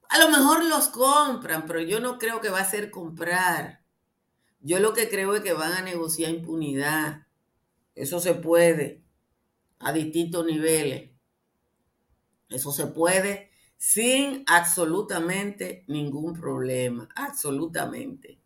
A 0.08 0.18
lo 0.18 0.28
mejor 0.28 0.64
los 0.64 0.88
compran, 0.88 1.66
pero 1.66 1.80
yo 1.80 1.98
no 1.98 2.18
creo 2.18 2.40
que 2.40 2.50
va 2.50 2.60
a 2.60 2.70
ser 2.70 2.90
comprar. 2.90 3.80
Yo 4.60 4.78
lo 4.78 4.92
que 4.92 5.08
creo 5.08 5.34
es 5.34 5.42
que 5.42 5.54
van 5.54 5.72
a 5.72 5.82
negociar 5.82 6.30
impunidad. 6.30 7.26
Eso 7.94 8.20
se 8.20 8.34
puede 8.34 9.02
a 9.82 9.92
distintos 9.92 10.46
niveles. 10.46 11.10
Eso 12.48 12.72
se 12.72 12.86
puede 12.86 13.50
sin 13.76 14.44
absolutamente 14.46 15.84
ningún 15.88 16.34
problema, 16.34 17.08
absolutamente. 17.16 18.38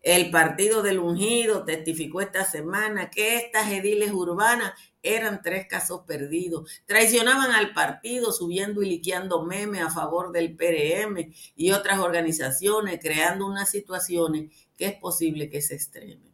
El 0.06 0.30
partido 0.30 0.84
del 0.84 1.00
ungido 1.00 1.64
testificó 1.64 2.20
esta 2.20 2.44
semana 2.44 3.10
que 3.10 3.38
estas 3.38 3.72
ediles 3.72 4.12
urbanas 4.12 4.72
eran 5.02 5.42
tres 5.42 5.66
casos 5.66 6.02
perdidos. 6.06 6.70
Traicionaban 6.86 7.50
al 7.50 7.74
partido 7.74 8.30
subiendo 8.30 8.84
y 8.84 8.88
liqueando 8.88 9.42
memes 9.42 9.82
a 9.82 9.90
favor 9.90 10.30
del 10.30 10.54
PRM 10.54 11.34
y 11.56 11.72
otras 11.72 11.98
organizaciones, 11.98 13.00
creando 13.02 13.46
unas 13.46 13.68
situaciones 13.68 14.52
que 14.76 14.86
es 14.86 14.94
posible 14.94 15.50
que 15.50 15.60
se 15.60 15.74
extremen. 15.74 16.25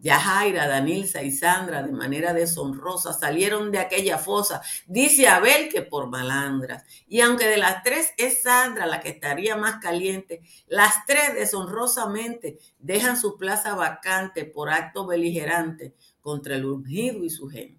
Yajaira, 0.00 0.68
Danilza 0.68 1.22
y 1.22 1.32
Sandra, 1.32 1.82
de 1.82 1.92
manera 1.92 2.32
deshonrosa, 2.32 3.12
salieron 3.12 3.70
de 3.70 3.78
aquella 3.78 4.18
fosa. 4.18 4.62
Dice 4.86 5.28
Abel 5.28 5.68
que 5.68 5.82
por 5.82 6.08
malandras. 6.08 6.84
Y 7.06 7.20
aunque 7.20 7.46
de 7.46 7.56
las 7.56 7.82
tres 7.82 8.12
es 8.16 8.42
Sandra 8.42 8.86
la 8.86 9.00
que 9.00 9.10
estaría 9.10 9.56
más 9.56 9.76
caliente, 9.80 10.42
las 10.66 11.04
tres 11.06 11.34
deshonrosamente 11.34 12.58
dejan 12.78 13.18
su 13.18 13.36
plaza 13.36 13.74
vacante 13.74 14.44
por 14.44 14.70
acto 14.70 15.06
beligerante 15.06 15.94
contra 16.20 16.56
el 16.56 16.64
ungido 16.64 17.24
y 17.24 17.30
su 17.30 17.48
gente 17.48 17.78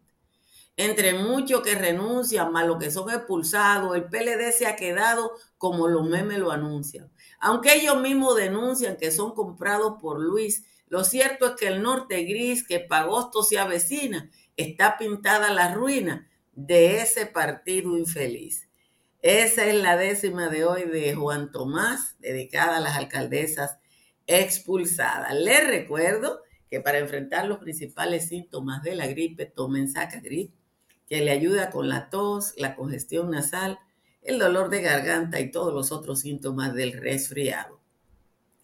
entre 0.80 1.14
muchos 1.14 1.62
que 1.62 1.76
renuncian, 1.76 2.54
más 2.54 2.66
los 2.66 2.78
que 2.78 2.90
son 2.90 3.10
expulsados, 3.10 3.98
el 3.98 4.06
PLD 4.06 4.54
se 4.58 4.66
ha 4.66 4.78
quedado 4.78 5.34
como 5.58 5.90
los 5.90 6.08
memes 6.08 6.38
lo 6.38 6.52
anuncian. 6.52 7.12
Aunque 7.42 7.74
ellos 7.74 8.00
mismos 8.00 8.38
denuncian 8.38 8.96
que 8.96 9.12
son 9.12 9.36
comprados 9.36 9.96
por 10.02 10.22
Luis, 10.22 10.64
lo 10.90 11.04
cierto 11.04 11.48
es 11.48 11.56
que 11.56 11.68
el 11.68 11.82
norte 11.82 12.24
gris 12.24 12.68
que 12.68 12.80
Pagosto 12.80 13.44
se 13.44 13.58
avecina 13.58 14.30
está 14.58 14.98
pintada 14.98 15.54
la 15.54 15.74
ruina 15.74 16.30
de 16.54 16.98
ese 17.02 17.26
partido 17.26 17.98
infeliz. 17.98 18.68
Esa 19.22 19.66
es 19.66 19.76
la 19.76 19.98
décima 19.98 20.50
de 20.50 20.66
hoy 20.66 20.86
de 20.86 21.14
Juan 21.14 21.52
Tomás, 21.52 22.16
dedicada 22.20 22.78
a 22.78 22.82
las 22.82 22.98
alcaldesas 22.98 23.78
expulsadas. 24.28 25.34
Les 25.36 25.66
recuerdo 25.66 26.42
que 26.70 26.80
para 26.82 27.00
enfrentar 27.00 27.46
los 27.46 27.60
principales 27.60 28.28
síntomas 28.28 28.82
de 28.84 28.96
la 28.96 29.08
gripe, 29.08 29.46
tomen 29.46 29.90
saca 29.90 30.20
gripe 30.20 30.60
que 31.10 31.22
le 31.22 31.32
ayuda 31.32 31.72
con 31.72 31.90
la 31.90 32.10
tos, 32.10 32.54
la 32.56 32.76
congestión 32.76 33.32
nasal, 33.32 33.80
el 34.22 34.38
dolor 34.38 34.70
de 34.70 34.82
garganta 34.82 35.40
y 35.40 35.52
todos 35.52 35.74
los 35.74 35.92
otros 35.92 36.20
síntomas 36.20 36.74
del 36.76 36.94
resfriado. 36.94 37.80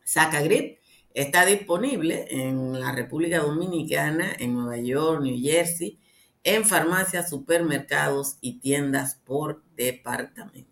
Sacagrip 0.04 0.78
está 1.16 1.48
disponible 1.48 2.28
en 2.30 2.80
la 2.80 2.92
República 2.92 3.40
Dominicana, 3.40 4.32
en 4.38 4.54
Nueva 4.54 4.78
York, 4.78 5.22
New 5.24 5.36
Jersey, 5.42 5.98
en 6.44 6.64
farmacias, 6.64 7.28
supermercados 7.32 8.38
y 8.42 8.60
tiendas 8.60 9.16
por 9.16 9.64
departamento. 9.76 10.70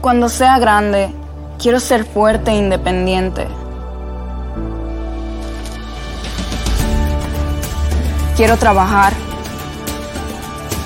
Cuando 0.00 0.28
sea 0.28 0.60
grande, 0.60 1.10
Quiero 1.62 1.78
ser 1.78 2.04
fuerte 2.04 2.50
e 2.50 2.56
independiente. 2.56 3.46
Quiero 8.36 8.56
trabajar, 8.56 9.12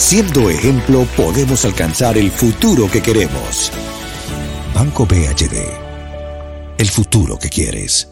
Siendo 0.00 0.48
ejemplo, 0.48 1.04
podemos 1.14 1.66
alcanzar 1.66 2.16
el 2.16 2.30
futuro 2.30 2.90
que 2.90 3.02
queremos. 3.02 3.70
Banco 4.74 5.04
BHD. 5.04 5.60
El 6.78 6.86
futuro 6.86 7.38
que 7.38 7.50
quieres. 7.50 8.10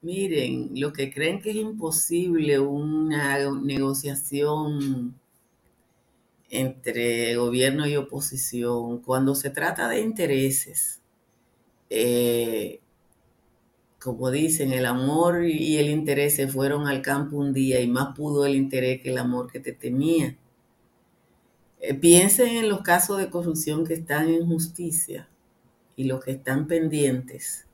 Miren, 0.00 0.70
lo 0.80 0.94
que 0.94 1.12
creen 1.12 1.42
que 1.42 1.50
es 1.50 1.56
imposible 1.56 2.58
una 2.58 3.38
negociación 3.50 5.14
entre 6.48 7.36
gobierno 7.36 7.86
y 7.86 7.96
oposición, 7.96 9.02
cuando 9.02 9.34
se 9.34 9.50
trata 9.50 9.90
de 9.90 10.00
intereses, 10.00 11.02
eh, 11.90 12.80
como 14.06 14.30
dicen, 14.30 14.72
el 14.72 14.86
amor 14.86 15.44
y 15.44 15.78
el 15.78 15.90
interés 15.90 16.36
se 16.36 16.46
fueron 16.46 16.86
al 16.86 17.02
campo 17.02 17.38
un 17.38 17.52
día 17.52 17.80
y 17.80 17.88
más 17.88 18.14
pudo 18.16 18.46
el 18.46 18.54
interés 18.54 19.02
que 19.02 19.10
el 19.10 19.18
amor 19.18 19.50
que 19.50 19.58
te 19.58 19.72
tenía. 19.72 20.38
Eh, 21.80 21.92
piensen 21.92 22.56
en 22.56 22.68
los 22.68 22.82
casos 22.82 23.18
de 23.18 23.28
corrupción 23.30 23.84
que 23.84 23.94
están 23.94 24.28
en 24.28 24.46
justicia 24.46 25.28
y 25.96 26.04
los 26.04 26.24
que 26.24 26.30
están 26.30 26.68
pendientes 26.68 27.66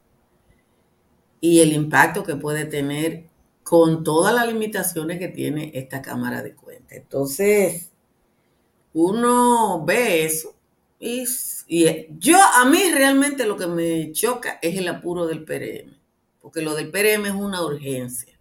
y 1.38 1.61
el 1.61 1.75
impacto 1.75 2.23
que 2.25 2.37
puede 2.37 2.64
tener 2.64 3.25
con 3.62 4.03
todas 4.03 4.35
las 4.35 4.49
limitaciones 4.49 5.18
que 5.18 5.29
tiene 5.29 5.71
esta 5.75 6.01
Cámara 6.01 6.42
de 6.42 6.55
Cuentas. 6.55 6.97
Entonces, 6.97 7.90
uno 8.95 9.85
ve 9.85 10.25
eso 10.25 10.55
y, 10.99 11.27
yo 12.18 12.38
a 12.38 12.64
mí 12.64 12.79
realmente 12.90 13.45
lo 13.45 13.59
que 13.59 13.66
me 13.66 14.12
choca 14.12 14.59
es 14.62 14.79
el 14.79 14.88
apuro 14.88 15.27
del 15.27 15.45
PRM, 15.45 15.91
porque 16.42 16.61
lo 16.61 16.74
del 16.74 16.90
PRM 16.90 17.26
es 17.26 17.33
una 17.33 17.62
urgencia. 17.62 18.38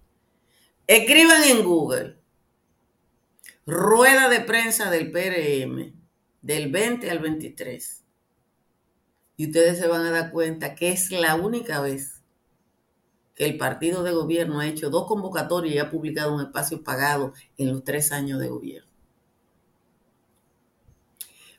Escriban 0.87 1.43
en 1.43 1.63
Google, 1.63 2.17
rueda 3.65 4.27
de 4.27 4.41
prensa 4.41 4.89
del 4.89 5.11
PRM 5.11 5.93
del 6.41 6.71
20 6.71 7.09
al 7.09 7.19
23. 7.19 8.03
Y 9.37 9.45
ustedes 9.47 9.77
se 9.77 9.87
van 9.87 10.05
a 10.05 10.11
dar 10.11 10.31
cuenta 10.31 10.75
que 10.75 10.91
es 10.91 11.11
la 11.11 11.35
única 11.35 11.79
vez 11.79 12.21
que 13.35 13.45
el 13.45 13.57
partido 13.57 14.03
de 14.03 14.11
gobierno 14.11 14.59
ha 14.59 14.67
hecho 14.67 14.89
dos 14.89 15.07
convocatorias 15.07 15.75
y 15.75 15.79
ha 15.79 15.89
publicado 15.89 16.35
un 16.35 16.41
espacio 16.41 16.83
pagado 16.83 17.33
en 17.57 17.71
los 17.71 17.83
tres 17.83 18.11
años 18.11 18.39
de 18.39 18.49
gobierno. 18.49 18.90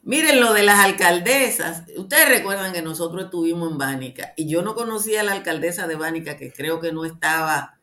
Miren 0.05 0.41
lo 0.41 0.53
de 0.53 0.65
las 0.65 0.81
alcaldesas. 0.81 1.85
Ustedes 1.97 2.29
recuerdan 2.29 2.73
que 2.73 2.83
nosotros 2.83 3.25
estuvimos 3.25 3.71
en 3.71 3.79
Bánica 3.79 4.35
y 4.37 4.49
yo 4.49 4.63
no 4.63 4.75
conocía 4.75 5.21
a 5.21 5.25
la 5.25 5.33
alcaldesa 5.33 5.87
de 5.87 5.95
Bánica, 5.95 6.37
que 6.37 6.53
creo 6.53 6.81
que 6.81 6.93
no 6.93 7.05
estaba 7.05 7.81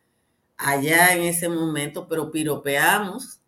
allá 0.57 1.13
en 1.13 1.21
ese 1.23 1.47
momento, 1.47 2.09
pero 2.09 2.29
piropeamos 2.29 3.39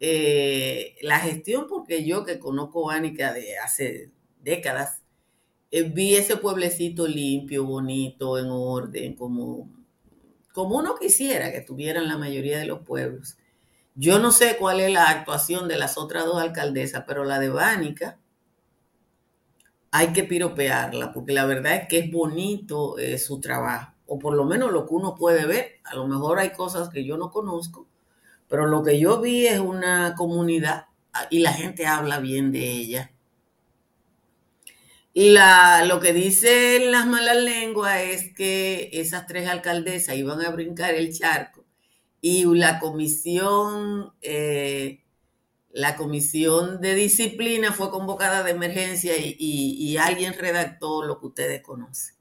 eh, 0.00 0.96
la 1.02 1.20
gestión 1.20 1.66
porque 1.68 2.04
yo 2.04 2.24
que 2.24 2.40
conozco 2.40 2.86
Bánica 2.86 3.32
de 3.32 3.58
hace 3.58 4.10
décadas, 4.40 5.02
eh, 5.70 5.84
vi 5.84 6.16
ese 6.16 6.36
pueblecito 6.36 7.06
limpio, 7.06 7.64
bonito, 7.64 8.38
en 8.38 8.46
orden, 8.48 9.14
como, 9.14 9.70
como 10.52 10.78
uno 10.78 10.96
quisiera 10.96 11.52
que 11.52 11.60
tuvieran 11.60 12.08
la 12.08 12.18
mayoría 12.18 12.58
de 12.58 12.66
los 12.66 12.80
pueblos. 12.80 13.38
Yo 13.98 14.18
no 14.18 14.30
sé 14.30 14.58
cuál 14.58 14.80
es 14.80 14.92
la 14.92 15.08
actuación 15.08 15.68
de 15.68 15.78
las 15.78 15.96
otras 15.96 16.26
dos 16.26 16.38
alcaldesas, 16.40 17.04
pero 17.06 17.24
la 17.24 17.38
de 17.38 17.48
Bánica 17.48 18.18
hay 19.90 20.12
que 20.12 20.24
piropearla, 20.24 21.14
porque 21.14 21.32
la 21.32 21.46
verdad 21.46 21.76
es 21.76 21.88
que 21.88 21.98
es 22.00 22.10
bonito 22.12 22.98
eh, 22.98 23.16
su 23.18 23.40
trabajo, 23.40 23.94
o 24.06 24.18
por 24.18 24.34
lo 24.34 24.44
menos 24.44 24.70
lo 24.70 24.86
que 24.86 24.94
uno 24.94 25.14
puede 25.14 25.46
ver. 25.46 25.80
A 25.84 25.94
lo 25.94 26.06
mejor 26.06 26.38
hay 26.38 26.50
cosas 26.50 26.90
que 26.90 27.06
yo 27.06 27.16
no 27.16 27.30
conozco, 27.30 27.88
pero 28.48 28.66
lo 28.66 28.82
que 28.82 29.00
yo 29.00 29.20
vi 29.20 29.46
es 29.46 29.60
una 29.60 30.14
comunidad 30.14 30.88
y 31.30 31.38
la 31.38 31.54
gente 31.54 31.86
habla 31.86 32.18
bien 32.20 32.52
de 32.52 32.70
ella. 32.70 33.12
La, 35.14 35.84
lo 35.86 36.00
que 36.00 36.12
dicen 36.12 36.92
las 36.92 37.06
malas 37.06 37.36
lenguas 37.36 38.00
es 38.02 38.34
que 38.34 38.90
esas 38.92 39.26
tres 39.26 39.48
alcaldesas 39.48 40.16
iban 40.16 40.42
a 40.42 40.50
brincar 40.50 40.94
el 40.94 41.16
charco 41.16 41.65
y 42.28 42.44
la 42.44 42.80
comisión, 42.80 44.12
eh, 44.20 45.04
la 45.70 45.94
comisión 45.94 46.80
de 46.80 46.96
disciplina 46.96 47.72
fue 47.72 47.88
convocada 47.88 48.42
de 48.42 48.50
emergencia 48.50 49.12
y, 49.16 49.96
alguien 49.96 50.32
redactó 50.32 51.04
lo 51.04 51.20
que 51.20 51.26
ustedes 51.26 51.62
conocen. 51.62 52.16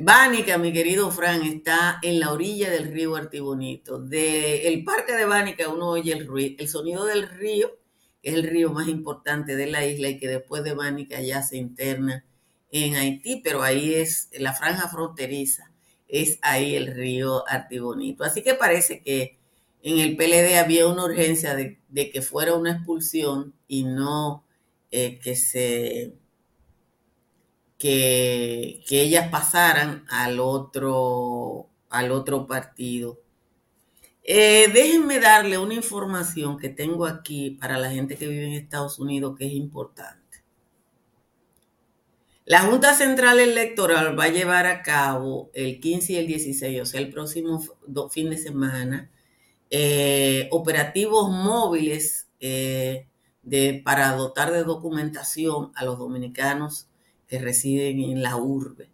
Bánica, 0.00 0.56
mi 0.56 0.72
querido 0.72 1.10
Fran, 1.10 1.42
está 1.42 1.98
en 2.02 2.20
la 2.20 2.30
orilla 2.30 2.70
del 2.70 2.92
río 2.92 3.16
Artibonito. 3.16 3.98
Del 3.98 4.84
parque 4.84 5.14
de 5.14 5.24
Bánica 5.24 5.68
uno 5.68 5.88
oye 5.88 6.12
el, 6.12 6.56
el 6.56 6.68
sonido 6.68 7.04
del 7.04 7.28
río 7.28 7.76
es 8.22 8.34
el 8.34 8.44
río 8.44 8.70
más 8.70 8.86
importante 8.86 9.56
de 9.56 9.66
la 9.66 9.84
isla 9.84 10.10
y 10.10 10.18
que 10.20 10.28
después 10.28 10.62
de 10.62 10.74
Bánica 10.74 11.20
ya 11.20 11.42
se 11.42 11.56
interna 11.56 12.24
en 12.70 12.94
Haití, 12.94 13.40
pero 13.42 13.64
ahí 13.64 13.94
es 13.94 14.30
la 14.38 14.52
franja 14.52 14.88
fronteriza, 14.88 15.72
es 16.14 16.38
ahí 16.42 16.76
el 16.76 16.94
río 16.94 17.44
Artibonito. 17.48 18.24
Así 18.24 18.42
que 18.42 18.54
parece 18.54 19.02
que 19.02 19.38
en 19.82 19.98
el 19.98 20.16
PLD 20.16 20.56
había 20.58 20.86
una 20.86 21.04
urgencia 21.04 21.54
de, 21.54 21.78
que 21.92 22.22
fuera 22.22 22.54
una 22.54 22.72
expulsión 22.72 23.54
y 23.68 23.84
no 23.84 24.44
eh, 24.90 25.18
que 25.18 25.36
se 25.36 26.14
que, 27.78 28.82
que 28.86 29.02
ellas 29.02 29.28
pasaran 29.30 30.06
al 30.08 30.40
otro 30.40 31.68
al 31.90 32.12
otro 32.12 32.46
partido. 32.46 33.20
Eh, 34.22 34.70
déjenme 34.72 35.20
darle 35.20 35.58
una 35.58 35.74
información 35.74 36.58
que 36.58 36.70
tengo 36.70 37.06
aquí 37.06 37.50
para 37.60 37.78
la 37.78 37.90
gente 37.90 38.16
que 38.16 38.26
vive 38.26 38.46
en 38.46 38.54
Estados 38.54 38.98
Unidos 38.98 39.36
que 39.38 39.46
es 39.46 39.52
importante. 39.52 40.23
La 42.46 42.60
Junta 42.60 42.92
Central 42.92 43.40
Electoral 43.40 44.18
va 44.18 44.24
a 44.24 44.28
llevar 44.28 44.66
a 44.66 44.82
cabo 44.82 45.50
el 45.54 45.80
15 45.80 46.12
y 46.12 46.16
el 46.16 46.26
16, 46.26 46.82
o 46.82 46.84
sea, 46.84 47.00
el 47.00 47.08
próximo 47.08 47.62
fin 48.10 48.28
de 48.28 48.36
semana, 48.36 49.10
eh, 49.70 50.48
operativos 50.50 51.30
móviles 51.30 52.28
eh, 52.40 53.06
de, 53.42 53.80
para 53.82 54.12
dotar 54.12 54.52
de 54.52 54.62
documentación 54.62 55.72
a 55.74 55.86
los 55.86 55.98
dominicanos 55.98 56.88
que 57.26 57.38
residen 57.38 58.00
en 58.00 58.22
la 58.22 58.36
urbe. 58.36 58.90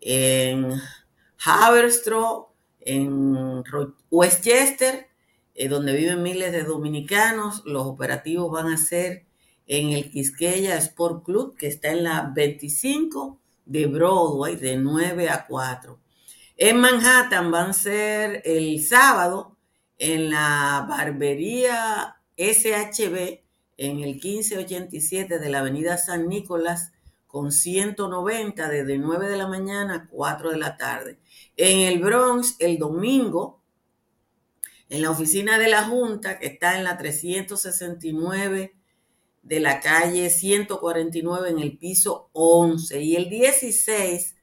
En 0.00 0.72
Haverstraw, 1.44 2.48
en 2.80 3.62
Westchester, 4.10 5.06
eh, 5.54 5.68
donde 5.68 5.92
viven 5.92 6.24
miles 6.24 6.50
de 6.50 6.64
dominicanos, 6.64 7.62
los 7.66 7.86
operativos 7.86 8.50
van 8.50 8.66
a 8.66 8.76
ser 8.76 9.26
en 9.70 9.90
el 9.90 10.10
Quisqueya 10.10 10.76
Sport 10.78 11.24
Club, 11.24 11.56
que 11.56 11.68
está 11.68 11.92
en 11.92 12.02
la 12.02 12.32
25 12.34 13.40
de 13.66 13.86
Broadway, 13.86 14.56
de 14.56 14.76
9 14.76 15.28
a 15.28 15.46
4. 15.46 15.96
En 16.56 16.80
Manhattan 16.80 17.52
van 17.52 17.70
a 17.70 17.72
ser 17.72 18.42
el 18.44 18.84
sábado 18.84 19.56
en 19.96 20.30
la 20.30 20.84
barbería 20.88 22.16
SHB, 22.36 23.42
en 23.76 24.00
el 24.00 24.14
1587 24.14 25.38
de 25.38 25.48
la 25.48 25.60
avenida 25.60 25.98
San 25.98 26.28
Nicolás, 26.28 26.90
con 27.28 27.52
190 27.52 28.68
desde 28.68 28.98
9 28.98 29.28
de 29.28 29.36
la 29.36 29.46
mañana 29.46 29.94
a 29.94 30.08
4 30.08 30.50
de 30.50 30.58
la 30.58 30.76
tarde. 30.76 31.20
En 31.56 31.86
el 31.86 32.00
Bronx, 32.00 32.56
el 32.58 32.76
domingo, 32.76 33.62
en 34.88 35.02
la 35.02 35.12
oficina 35.12 35.60
de 35.60 35.68
la 35.68 35.84
Junta, 35.84 36.40
que 36.40 36.48
está 36.48 36.76
en 36.76 36.82
la 36.82 36.98
369 36.98 38.79
de 39.42 39.60
la 39.60 39.80
calle 39.80 40.30
149 40.30 41.50
en 41.50 41.58
el 41.58 41.76
piso 41.78 42.30
11. 42.32 43.02
Y 43.02 43.16
el 43.16 43.28
16, 43.28 44.36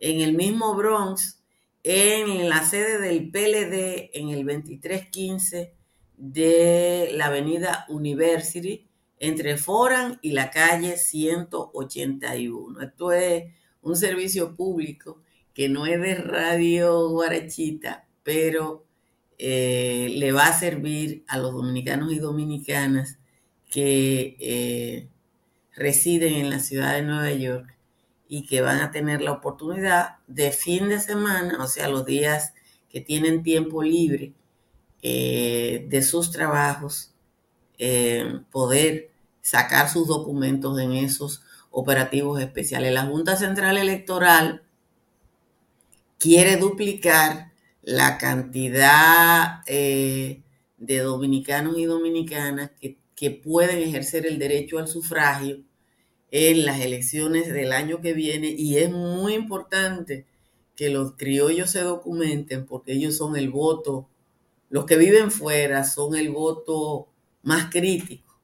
en 0.00 0.20
el 0.20 0.34
mismo 0.34 0.74
Bronx, 0.74 1.42
en 1.82 2.48
la 2.48 2.64
sede 2.64 2.98
del 3.00 3.30
PLD, 3.30 4.10
en 4.14 4.30
el 4.30 4.44
2315 4.44 5.72
de 6.16 7.10
la 7.14 7.26
avenida 7.26 7.86
University, 7.88 8.88
entre 9.20 9.56
Foran 9.56 10.18
y 10.22 10.32
la 10.32 10.50
calle 10.50 10.96
181. 10.96 12.80
Esto 12.80 13.12
es 13.12 13.44
un 13.82 13.96
servicio 13.96 14.54
público 14.56 15.22
que 15.54 15.68
no 15.68 15.86
es 15.86 16.00
de 16.00 16.14
Radio 16.14 17.08
Guarachita, 17.10 18.06
pero 18.22 18.84
eh, 19.38 20.08
le 20.14 20.32
va 20.32 20.48
a 20.48 20.58
servir 20.58 21.24
a 21.28 21.38
los 21.38 21.52
dominicanos 21.52 22.12
y 22.12 22.18
dominicanas 22.18 23.18
que 23.68 24.36
eh, 24.40 25.08
residen 25.74 26.34
en 26.34 26.50
la 26.50 26.60
ciudad 26.60 26.94
de 26.94 27.02
Nueva 27.02 27.32
York 27.32 27.76
y 28.28 28.46
que 28.46 28.60
van 28.60 28.80
a 28.80 28.90
tener 28.90 29.22
la 29.22 29.32
oportunidad 29.32 30.16
de 30.26 30.52
fin 30.52 30.88
de 30.88 31.00
semana, 31.00 31.62
o 31.62 31.66
sea, 31.66 31.88
los 31.88 32.04
días 32.04 32.54
que 32.88 33.00
tienen 33.00 33.42
tiempo 33.42 33.82
libre 33.82 34.32
eh, 35.02 35.86
de 35.88 36.02
sus 36.02 36.30
trabajos, 36.30 37.12
poder 38.50 39.12
sacar 39.40 39.88
sus 39.88 40.08
documentos 40.08 40.80
en 40.80 40.92
esos 40.92 41.42
operativos 41.70 42.40
especiales. 42.40 42.92
La 42.92 43.06
Junta 43.06 43.36
Central 43.36 43.78
Electoral 43.78 44.62
quiere 46.18 46.56
duplicar 46.56 47.52
la 47.82 48.18
cantidad 48.18 49.62
eh, 49.66 50.42
de 50.76 50.98
dominicanos 50.98 51.78
y 51.78 51.84
dominicanas 51.84 52.70
que, 52.78 52.98
que 53.18 53.32
pueden 53.32 53.80
ejercer 53.80 54.26
el 54.26 54.38
derecho 54.38 54.78
al 54.78 54.86
sufragio 54.86 55.64
en 56.30 56.64
las 56.64 56.80
elecciones 56.80 57.52
del 57.52 57.72
año 57.72 58.00
que 58.00 58.12
viene 58.12 58.54
y 58.56 58.76
es 58.76 58.92
muy 58.92 59.34
importante 59.34 60.24
que 60.76 60.88
los 60.88 61.16
criollos 61.16 61.70
se 61.70 61.80
documenten 61.80 62.64
porque 62.64 62.92
ellos 62.92 63.16
son 63.16 63.34
el 63.34 63.50
voto, 63.50 64.08
los 64.70 64.84
que 64.84 64.96
viven 64.96 65.32
fuera 65.32 65.82
son 65.82 66.14
el 66.14 66.30
voto 66.30 67.08
más 67.42 67.70
crítico, 67.70 68.38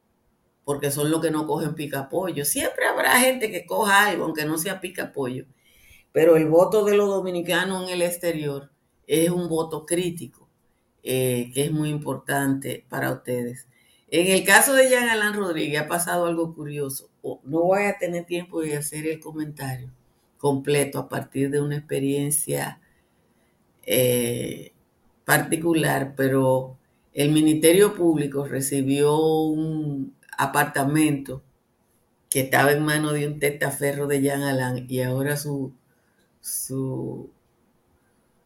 porque 0.64 0.90
son 0.90 1.08
los 1.08 1.20
que 1.20 1.30
no 1.30 1.46
cogen 1.46 1.76
pica 1.76 2.08
pollo. 2.08 2.44
Siempre 2.44 2.84
habrá 2.86 3.20
gente 3.20 3.52
que 3.52 3.66
coja 3.66 4.08
algo, 4.08 4.24
aunque 4.24 4.44
no 4.44 4.58
sea 4.58 4.80
pica 4.80 5.12
pollo, 5.12 5.44
pero 6.10 6.34
el 6.36 6.48
voto 6.48 6.84
de 6.84 6.96
los 6.96 7.08
dominicanos 7.10 7.84
en 7.84 7.94
el 7.94 8.02
exterior 8.02 8.72
es 9.06 9.30
un 9.30 9.48
voto 9.48 9.86
crítico, 9.86 10.48
eh, 11.04 11.52
que 11.54 11.66
es 11.66 11.70
muy 11.70 11.90
importante 11.90 12.84
para 12.88 13.12
ustedes. 13.12 13.68
En 14.16 14.28
el 14.28 14.44
caso 14.44 14.74
de 14.74 14.88
Jean 14.88 15.08
Alain 15.08 15.34
Rodríguez 15.34 15.80
ha 15.80 15.88
pasado 15.88 16.26
algo 16.26 16.54
curioso. 16.54 17.10
No 17.42 17.62
voy 17.62 17.82
a 17.84 17.98
tener 17.98 18.24
tiempo 18.26 18.60
de 18.60 18.76
hacer 18.76 19.08
el 19.08 19.18
comentario 19.18 19.90
completo 20.38 21.00
a 21.00 21.08
partir 21.08 21.50
de 21.50 21.60
una 21.60 21.76
experiencia 21.78 22.80
eh, 23.86 24.72
particular, 25.24 26.14
pero 26.16 26.78
el 27.12 27.32
Ministerio 27.32 27.94
Público 27.94 28.46
recibió 28.46 29.18
un 29.18 30.14
apartamento 30.38 31.42
que 32.30 32.40
estaba 32.42 32.70
en 32.72 32.84
manos 32.84 33.14
de 33.14 33.26
un 33.26 33.40
testaferro 33.40 34.06
de 34.06 34.22
Jean 34.22 34.42
Alain 34.42 34.86
y 34.88 35.00
ahora 35.02 35.36
su 35.36 35.74
su, 36.40 37.30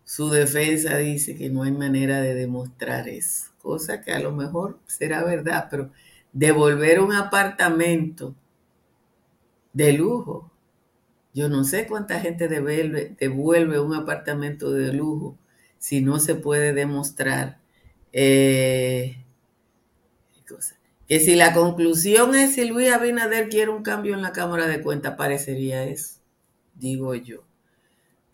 su 0.05 0.31
defensa 0.31 0.97
dice 0.99 1.37
que 1.37 1.51
no 1.51 1.63
hay 1.65 1.73
manera 1.73 2.21
de 2.21 2.35
demostrar 2.35 3.09
eso, 3.09 3.48
cosa 3.69 4.01
que 4.01 4.13
a 4.13 4.19
lo 4.19 4.33
mejor 4.33 4.79
será 4.87 5.23
verdad, 5.25 5.69
pero 5.71 5.91
devolver 6.33 7.01
un 7.01 7.13
apartamento 7.13 8.35
de 9.75 9.93
lujo, 9.93 10.51
yo 11.35 11.51
no 11.51 11.65
sé 11.65 11.87
cuánta 11.87 12.19
gente 12.19 12.49
devuelve, 12.49 13.79
un 13.79 13.95
apartamento 13.95 14.73
de 14.73 14.95
lujo 14.95 15.37
si 15.79 16.01
no 16.01 16.19
se 16.19 16.35
puede 16.35 16.73
demostrar 16.73 17.61
eh, 18.15 19.23
que 21.07 21.21
si 21.21 21.35
la 21.37 21.53
conclusión 21.53 22.35
es 22.35 22.55
si 22.55 22.67
Luis 22.67 22.91
Abinader 22.91 23.51
quiere 23.51 23.71
un 23.71 23.83
cambio 23.83 24.15
en 24.15 24.23
la 24.23 24.33
Cámara 24.33 24.67
de 24.67 24.81
Cuentas, 24.81 25.15
parecería 25.17 25.85
eso, 25.85 26.21
digo 26.75 27.15
yo. 27.15 27.48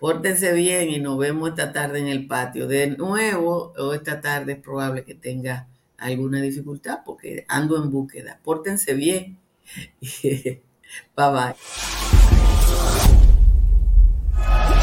Pórtense 0.04 0.52
bien 0.52 0.90
y 0.90 0.98
nos 0.98 1.16
vemos 1.16 1.48
esta 1.48 1.72
tarde 1.72 1.98
en 1.98 2.08
el 2.08 2.26
patio. 2.26 2.66
De 2.66 2.88
nuevo, 2.88 3.72
o 3.78 3.94
esta 3.94 4.20
tarde 4.20 4.52
es 4.52 4.58
probable 4.58 5.02
que 5.02 5.14
tenga 5.14 5.66
alguna 5.96 6.42
dificultad 6.42 6.98
porque 7.06 7.46
ando 7.48 7.82
en 7.82 7.90
búsqueda. 7.90 8.38
Pórtense 8.44 8.92
bien. 8.92 9.38
bye 10.22 10.60
bye. 11.16 12.13